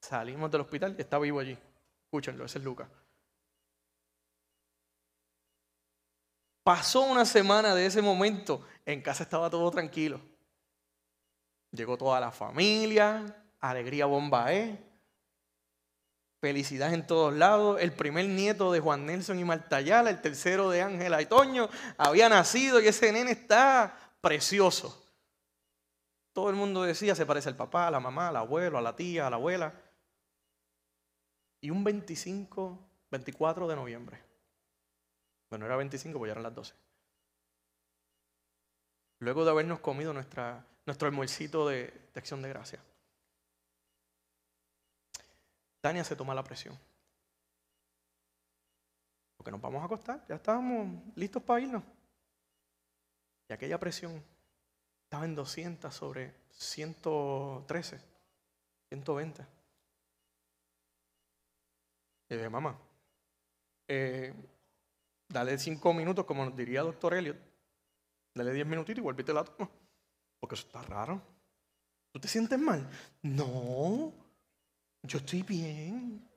Salimos 0.00 0.48
del 0.48 0.60
hospital 0.60 0.94
y 0.96 1.00
está 1.00 1.18
vivo 1.18 1.40
allí. 1.40 1.58
Escúchenlo, 2.04 2.44
ese 2.44 2.58
es 2.58 2.64
Lucas. 2.64 2.88
Pasó 6.62 7.00
una 7.00 7.24
semana 7.24 7.74
de 7.74 7.86
ese 7.86 8.00
momento, 8.00 8.64
en 8.84 9.02
casa 9.02 9.24
estaba 9.24 9.50
todo 9.50 9.68
tranquilo. 9.72 10.20
Llegó 11.72 11.98
toda 11.98 12.20
la 12.20 12.30
familia, 12.30 13.42
alegría 13.60 14.06
bomba 14.06 14.52
¿eh? 14.52 14.78
Felicidad 16.40 16.92
en 16.92 17.06
todos 17.06 17.34
lados. 17.34 17.80
El 17.80 17.92
primer 17.92 18.26
nieto 18.26 18.70
de 18.70 18.80
Juan 18.80 19.06
Nelson 19.06 19.38
y 19.38 19.44
Martayala, 19.44 20.10
el 20.10 20.20
tercero 20.20 20.70
de 20.70 20.82
Ángela 20.82 21.22
y 21.22 21.26
Toño, 21.26 21.68
había 21.96 22.28
nacido 22.28 22.80
y 22.80 22.86
ese 22.86 23.10
nene 23.10 23.32
está 23.32 23.96
precioso. 24.20 25.02
Todo 26.32 26.50
el 26.50 26.56
mundo 26.56 26.82
decía, 26.82 27.14
se 27.14 27.24
parece 27.24 27.48
al 27.48 27.56
papá, 27.56 27.88
a 27.88 27.90
la 27.90 28.00
mamá, 28.00 28.28
al 28.28 28.36
abuelo, 28.36 28.76
a 28.76 28.82
la 28.82 28.94
tía, 28.94 29.26
a 29.26 29.30
la 29.30 29.36
abuela. 29.36 29.72
Y 31.62 31.70
un 31.70 31.82
25, 31.82 32.78
24 33.10 33.66
de 33.66 33.76
noviembre. 33.76 34.22
Bueno, 35.48 35.64
era 35.64 35.76
25, 35.76 36.18
pues 36.18 36.28
ya 36.28 36.32
eran 36.32 36.42
las 36.42 36.54
12. 36.54 36.74
Luego 39.20 39.44
de 39.46 39.50
habernos 39.50 39.80
comido 39.80 40.12
nuestro 40.12 41.08
almuercito 41.08 41.66
de, 41.66 41.84
de 41.86 42.20
acción 42.20 42.42
de 42.42 42.50
gracia. 42.50 42.80
Tania 45.86 46.02
se 46.02 46.16
toma 46.16 46.34
la 46.34 46.42
presión. 46.42 46.76
Porque 49.36 49.52
nos 49.52 49.60
vamos 49.60 49.80
a 49.80 49.84
acostar, 49.84 50.26
ya 50.28 50.34
estábamos 50.34 51.00
listos 51.14 51.40
para 51.44 51.60
irnos. 51.60 51.84
Y 53.48 53.52
aquella 53.52 53.78
presión 53.78 54.20
estaba 55.04 55.26
en 55.26 55.36
200 55.36 55.94
sobre 55.94 56.34
113, 56.50 58.00
120. 58.88 59.46
Y 62.30 62.34
dije, 62.34 62.50
mamá, 62.50 62.76
eh, 63.86 64.34
dale 65.28 65.56
cinco 65.56 65.94
minutos, 65.94 66.24
como 66.24 66.44
nos 66.44 66.56
diría 66.56 66.82
doctor 66.82 67.14
Elliot. 67.14 67.38
Dale 68.34 68.52
diez 68.52 68.66
minutitos 68.66 68.98
y 68.98 69.02
vuélvete 69.02 69.32
la 69.32 69.44
toma. 69.44 69.70
Porque 70.40 70.56
eso 70.56 70.66
está 70.66 70.82
raro. 70.82 71.22
¿Tú 72.10 72.18
te 72.18 72.26
sientes 72.26 72.58
mal? 72.58 72.90
No. 73.22 74.25
Yo 75.02 75.18
estoy 75.18 75.42
bien. 75.42 76.28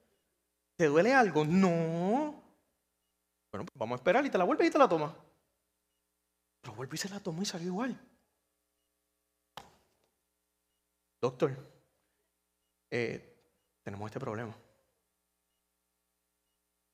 ¿Te 0.75 0.85
duele 0.85 1.13
algo? 1.13 1.43
No. 1.43 2.43
Bueno, 3.51 3.65
pues 3.65 3.75
vamos 3.75 3.93
a 3.93 3.99
esperar 3.99 4.25
y 4.25 4.29
te 4.29 4.37
la 4.37 4.43
vuelves 4.43 4.67
y 4.67 4.71
te 4.71 4.77
la 4.77 4.87
toma. 4.87 5.15
Pero 6.61 6.75
vuelve 6.75 6.95
y 6.95 6.97
se 6.97 7.09
la 7.09 7.19
tomó 7.19 7.41
y 7.41 7.45
salió 7.45 7.67
igual. 7.67 7.99
Doctor, 11.21 11.57
eh, 12.91 13.35
tenemos 13.83 14.07
este 14.07 14.19
problema. 14.19 14.55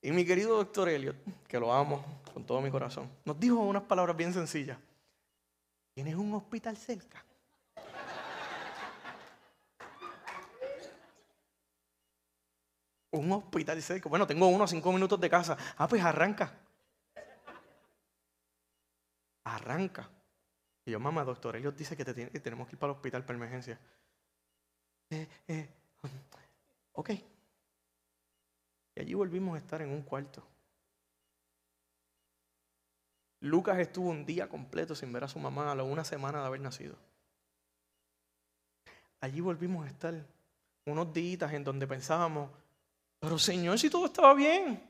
Y 0.02 0.12
mi 0.12 0.24
querido 0.24 0.56
doctor 0.56 0.88
Elliot, 0.88 1.16
que 1.48 1.58
lo 1.58 1.72
amo 1.72 2.22
con 2.32 2.44
todo 2.44 2.60
mi 2.60 2.70
corazón, 2.70 3.10
nos 3.24 3.38
dijo 3.40 3.56
unas 3.56 3.82
palabras 3.82 4.16
bien 4.16 4.32
sencillas. 4.32 4.78
¿Tienes 5.94 6.14
un 6.14 6.32
hospital 6.34 6.76
cerca? 6.76 7.25
Un 13.18 13.32
hospital 13.32 13.80
cerca. 13.82 14.08
Bueno, 14.08 14.26
tengo 14.26 14.46
uno 14.48 14.64
a 14.64 14.68
cinco 14.68 14.92
minutos 14.92 15.20
de 15.20 15.30
casa. 15.30 15.56
Ah, 15.76 15.88
pues 15.88 16.02
arranca. 16.02 16.52
Arranca. 19.44 20.08
Y 20.84 20.92
yo, 20.92 21.00
mamá, 21.00 21.24
doctor, 21.24 21.56
ellos 21.56 21.76
dicen 21.76 21.96
que, 21.96 22.04
te 22.04 22.14
tenemos 22.40 22.68
que 22.68 22.76
ir 22.76 22.78
para 22.78 22.92
el 22.92 22.96
hospital 22.96 23.24
para 23.24 23.36
emergencia. 23.36 23.78
Eh, 25.10 25.28
eh, 25.48 25.68
ok. 26.92 27.10
Y 28.94 29.00
allí 29.00 29.14
volvimos 29.14 29.54
a 29.54 29.58
estar 29.58 29.82
en 29.82 29.90
un 29.90 30.02
cuarto. 30.02 30.46
Lucas 33.40 33.78
estuvo 33.78 34.10
un 34.10 34.24
día 34.24 34.48
completo 34.48 34.94
sin 34.94 35.12
ver 35.12 35.24
a 35.24 35.28
su 35.28 35.38
mamá 35.38 35.70
a 35.70 35.74
la 35.74 35.82
una 35.82 36.04
semana 36.04 36.40
de 36.40 36.46
haber 36.46 36.60
nacido. 36.60 36.96
Allí 39.20 39.40
volvimos 39.40 39.84
a 39.84 39.88
estar 39.88 40.14
unos 40.84 41.12
días 41.12 41.52
en 41.52 41.64
donde 41.64 41.86
pensábamos, 41.86 42.50
pero 43.26 43.40
Señor, 43.40 43.76
si 43.76 43.90
todo 43.90 44.06
estaba 44.06 44.32
bien. 44.34 44.88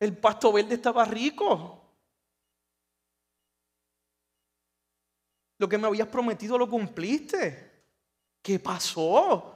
El 0.00 0.16
pasto 0.16 0.50
verde 0.50 0.76
estaba 0.76 1.04
rico. 1.04 1.84
Lo 5.58 5.68
que 5.68 5.76
me 5.76 5.86
habías 5.86 6.08
prometido 6.08 6.56
lo 6.56 6.66
cumpliste. 6.66 7.84
¿Qué 8.40 8.58
pasó? 8.58 9.54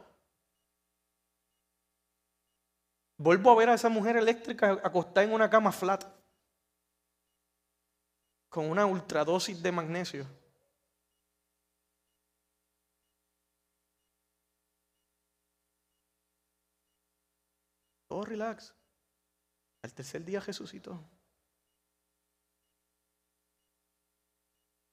Vuelvo 3.16 3.50
a 3.52 3.56
ver 3.56 3.70
a 3.70 3.74
esa 3.74 3.88
mujer 3.88 4.18
eléctrica 4.18 4.72
acostada 4.84 5.24
en 5.24 5.32
una 5.32 5.48
cama 5.48 5.72
flat 5.72 6.04
con 8.50 8.68
una 8.68 8.84
ultradosis 8.84 9.62
de 9.62 9.72
magnesio. 9.72 10.41
Todo 18.12 18.26
relax. 18.26 18.74
Al 19.80 19.94
tercer 19.94 20.22
día 20.22 20.38
resucitó. 20.38 21.02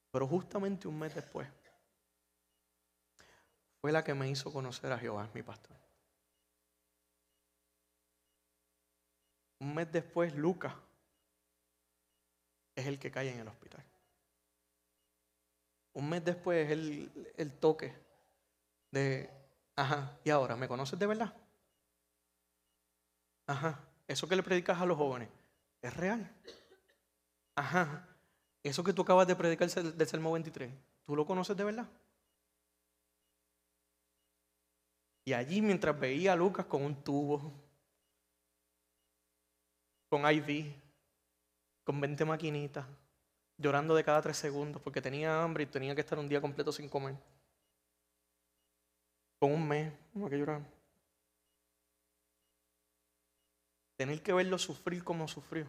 Pero 0.09 0.25
justamente 0.25 0.87
un 0.87 0.97
mes 0.97 1.13
después 1.13 1.45
fue 3.81 3.91
la 3.91 4.05
que 4.05 4.13
me 4.13 4.29
hizo 4.29 4.53
conocer 4.53 4.93
a 4.93 4.97
Jehová, 4.97 5.29
mi 5.33 5.43
pastor. 5.43 5.75
Un 9.59 9.75
mes 9.75 9.91
después, 9.91 10.33
Lucas 10.35 10.73
es 12.73 12.87
el 12.87 12.97
que 12.99 13.11
cae 13.11 13.33
en 13.33 13.39
el 13.41 13.49
hospital. 13.49 13.83
Un 15.91 16.07
mes 16.07 16.23
después, 16.23 16.71
el, 16.71 17.33
el 17.35 17.59
toque 17.59 17.93
de, 18.91 19.29
ajá, 19.75 20.17
y 20.23 20.29
ahora, 20.29 20.55
¿me 20.55 20.69
conoces 20.69 20.97
de 20.97 21.05
verdad? 21.05 21.48
Ajá, 23.49 23.79
eso 24.07 24.29
que 24.29 24.35
le 24.35 24.43
predicas 24.43 24.79
a 24.79 24.85
los 24.85 24.95
jóvenes, 24.95 25.27
¿es 25.81 25.91
real? 25.97 26.31
Ajá, 27.55 28.07
eso 28.61 28.83
que 28.83 28.93
tú 28.93 29.01
acabas 29.01 29.25
de 29.25 29.35
predicar 29.35 29.67
del 29.67 30.07
Salmo 30.07 30.31
23, 30.33 30.71
¿tú 31.03 31.15
lo 31.15 31.25
conoces 31.25 31.57
de 31.57 31.63
verdad? 31.63 31.87
Y 35.25 35.33
allí 35.33 35.63
mientras 35.63 35.99
veía 35.99 36.33
a 36.33 36.35
Lucas 36.35 36.67
con 36.67 36.83
un 36.83 37.03
tubo, 37.03 37.51
con 40.09 40.31
IV, 40.31 40.71
con 41.83 41.99
20 41.99 42.25
maquinitas, 42.25 42.85
llorando 43.57 43.95
de 43.95 44.03
cada 44.03 44.21
tres 44.21 44.37
segundos 44.37 44.79
porque 44.79 45.01
tenía 45.01 45.41
hambre 45.41 45.63
y 45.63 45.65
tenía 45.65 45.95
que 45.95 46.01
estar 46.01 46.19
un 46.19 46.29
día 46.29 46.39
completo 46.39 46.71
sin 46.71 46.87
comer. 46.87 47.15
Con 49.39 49.53
un 49.53 49.67
mes, 49.67 49.91
no 50.13 50.29
que 50.29 50.37
llorar. 50.37 50.78
Tener 53.99 54.23
que 54.23 54.31
verlo 54.31 54.57
sufrir 54.57 55.03
como 55.03 55.27
sufrió. 55.27 55.67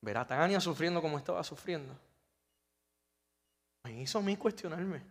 Ver 0.00 0.18
a 0.18 0.24
Tania 0.24 0.60
sufriendo 0.60 1.02
como 1.02 1.18
estaba 1.18 1.42
sufriendo. 1.42 1.92
hizo 3.90 4.20
a 4.20 4.22
mí 4.22 4.36
cuestionarme. 4.36 5.02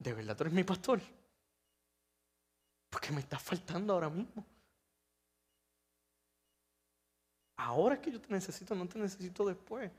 ¿De 0.00 0.12
verdad 0.12 0.36
tú 0.36 0.42
eres 0.42 0.52
mi 0.52 0.64
pastor? 0.64 1.00
Porque 2.90 3.12
me 3.12 3.20
está 3.20 3.38
faltando 3.38 3.92
ahora 3.92 4.10
mismo. 4.10 4.44
Ahora 7.54 7.94
es 7.94 8.00
que 8.00 8.10
yo 8.10 8.20
te 8.20 8.34
necesito, 8.34 8.74
no 8.74 8.88
te 8.88 8.98
necesito 8.98 9.46
después. 9.46 9.92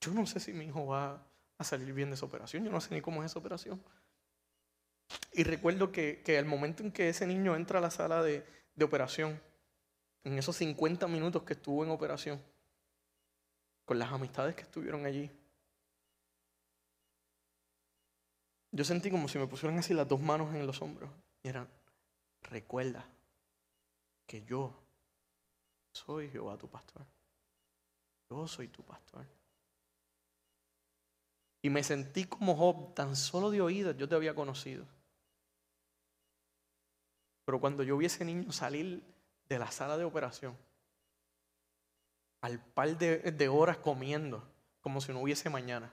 Yo 0.00 0.12
no 0.12 0.26
sé 0.26 0.40
si 0.40 0.52
mi 0.52 0.64
hijo 0.64 0.84
va 0.84 1.24
a 1.58 1.62
salir 1.62 1.92
bien 1.92 2.08
de 2.08 2.16
esa 2.16 2.26
operación. 2.26 2.64
Yo 2.64 2.72
no 2.72 2.80
sé 2.80 2.92
ni 2.92 3.00
cómo 3.00 3.22
es 3.22 3.30
esa 3.30 3.38
operación. 3.38 3.80
Y 5.32 5.44
recuerdo 5.44 5.92
que, 5.92 6.22
que 6.22 6.38
al 6.38 6.44
momento 6.44 6.82
en 6.82 6.92
que 6.92 7.08
ese 7.08 7.26
niño 7.26 7.56
entra 7.56 7.78
a 7.78 7.82
la 7.82 7.90
sala 7.90 8.22
de, 8.22 8.46
de 8.74 8.84
operación, 8.84 9.40
en 10.24 10.38
esos 10.38 10.56
50 10.56 11.06
minutos 11.08 11.42
que 11.42 11.54
estuvo 11.54 11.84
en 11.84 11.90
operación, 11.90 12.42
con 13.84 13.98
las 13.98 14.12
amistades 14.12 14.54
que 14.54 14.62
estuvieron 14.62 15.06
allí, 15.06 15.30
yo 18.72 18.84
sentí 18.84 19.10
como 19.10 19.28
si 19.28 19.38
me 19.38 19.46
pusieran 19.46 19.78
así 19.78 19.94
las 19.94 20.08
dos 20.08 20.20
manos 20.20 20.54
en 20.54 20.66
los 20.66 20.80
hombros. 20.80 21.10
Y 21.42 21.48
eran, 21.48 21.68
recuerda 22.42 23.04
que 24.26 24.44
yo 24.44 24.72
soy 25.92 26.30
Jehová 26.30 26.56
tu 26.56 26.68
pastor. 26.68 27.04
Yo 28.30 28.46
soy 28.46 28.68
tu 28.68 28.84
pastor. 28.84 29.26
Y 31.62 31.68
me 31.68 31.82
sentí 31.82 32.24
como 32.24 32.56
Job, 32.56 32.94
tan 32.94 33.16
solo 33.16 33.50
de 33.50 33.60
oídas 33.60 33.96
yo 33.96 34.08
te 34.08 34.14
había 34.14 34.34
conocido. 34.34 34.86
Pero 37.50 37.60
cuando 37.60 37.82
yo 37.82 37.96
vi 37.96 38.04
a 38.04 38.06
ese 38.06 38.24
niño 38.24 38.52
salir 38.52 39.02
de 39.48 39.58
la 39.58 39.72
sala 39.72 39.98
de 39.98 40.04
operación, 40.04 40.56
al 42.42 42.60
par 42.60 42.96
de, 42.96 43.48
horas 43.48 43.78
comiendo, 43.78 44.48
como 44.80 45.00
si 45.00 45.12
no 45.12 45.18
hubiese 45.18 45.50
mañana. 45.50 45.92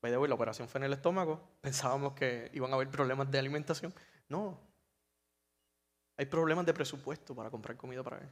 By 0.00 0.12
la 0.12 0.34
operación 0.34 0.66
fue 0.66 0.78
en 0.78 0.84
el 0.84 0.94
estómago, 0.94 1.46
pensábamos 1.60 2.14
que 2.14 2.50
iban 2.54 2.70
a 2.72 2.76
haber 2.76 2.88
problemas 2.88 3.30
de 3.30 3.38
alimentación. 3.38 3.92
No, 4.30 4.58
hay 6.16 6.24
problemas 6.24 6.64
de 6.64 6.72
presupuesto 6.72 7.34
para 7.34 7.50
comprar 7.50 7.76
comida 7.76 8.02
para 8.02 8.16
él. 8.16 8.30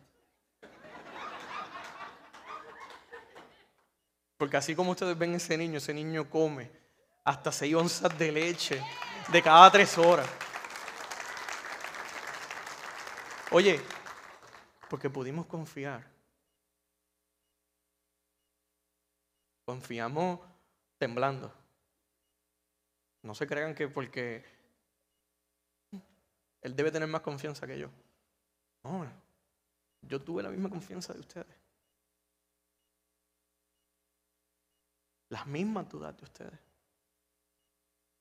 Porque 4.38 4.56
así 4.56 4.74
como 4.74 4.92
ustedes 4.92 5.18
ven 5.18 5.34
ese 5.34 5.58
niño, 5.58 5.76
ese 5.76 5.92
niño 5.92 6.30
come 6.30 6.70
hasta 7.22 7.52
seis 7.52 7.74
onzas 7.74 8.18
de 8.18 8.32
leche 8.32 8.82
de 9.30 9.42
cada 9.42 9.70
tres 9.70 9.98
horas. 9.98 10.47
Oye, 13.50 13.80
porque 14.90 15.08
pudimos 15.08 15.46
confiar. 15.46 16.06
Confiamos 19.64 20.40
temblando. 20.98 21.52
No 23.22 23.34
se 23.34 23.46
crean 23.46 23.74
que 23.74 23.88
porque 23.88 24.44
él 26.60 26.76
debe 26.76 26.90
tener 26.90 27.08
más 27.08 27.22
confianza 27.22 27.66
que 27.66 27.78
yo. 27.78 27.88
No, 28.82 29.06
yo 30.02 30.20
tuve 30.22 30.42
la 30.42 30.50
misma 30.50 30.68
confianza 30.68 31.12
de 31.12 31.20
ustedes. 31.20 31.56
Las 35.30 35.46
mismas 35.46 35.88
dudas 35.88 36.16
de 36.16 36.24
ustedes. 36.24 36.58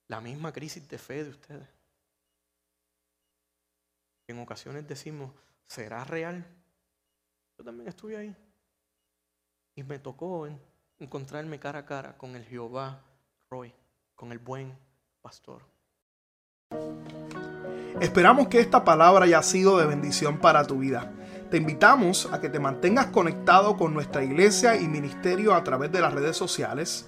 La 0.08 0.22
misma 0.22 0.52
crisis 0.52 0.88
de 0.88 0.98
fe 0.98 1.24
de 1.24 1.30
ustedes. 1.30 1.77
En 4.28 4.40
ocasiones 4.40 4.86
decimos, 4.86 5.32
¿será 5.68 6.04
real? 6.04 6.46
Yo 7.58 7.64
también 7.64 7.88
estuve 7.88 8.18
ahí. 8.18 8.36
Y 9.76 9.84
me 9.84 10.00
tocó 10.00 10.48
encontrarme 11.00 11.60
cara 11.60 11.80
a 11.80 11.86
cara 11.86 12.18
con 12.18 12.36
el 12.36 12.44
Jehová 12.44 13.02
Roy, 13.50 13.74
con 14.16 14.34
el 14.34 14.40
buen 14.40 14.78
pastor. 15.22 15.62
Esperamos 18.02 18.50
que 18.50 18.60
esta 18.60 18.84
palabra 18.84 19.26
haya 19.26 19.42
sido 19.42 19.78
de 19.78 19.86
bendición 19.86 20.40
para 20.40 20.66
tu 20.66 20.80
vida. 20.80 21.14
Te 21.50 21.58
invitamos 21.58 22.28
a 22.32 22.42
que 22.42 22.50
te 22.50 22.60
mantengas 22.60 23.08
conectado 23.08 23.78
con 23.78 23.94
nuestra 23.94 24.24
iglesia 24.24 24.76
y 24.76 24.88
ministerio 24.90 25.56
a 25.56 25.64
través 25.64 25.92
de 25.92 26.02
las 26.02 26.14
redes 26.14 26.36
sociales. 26.36 27.08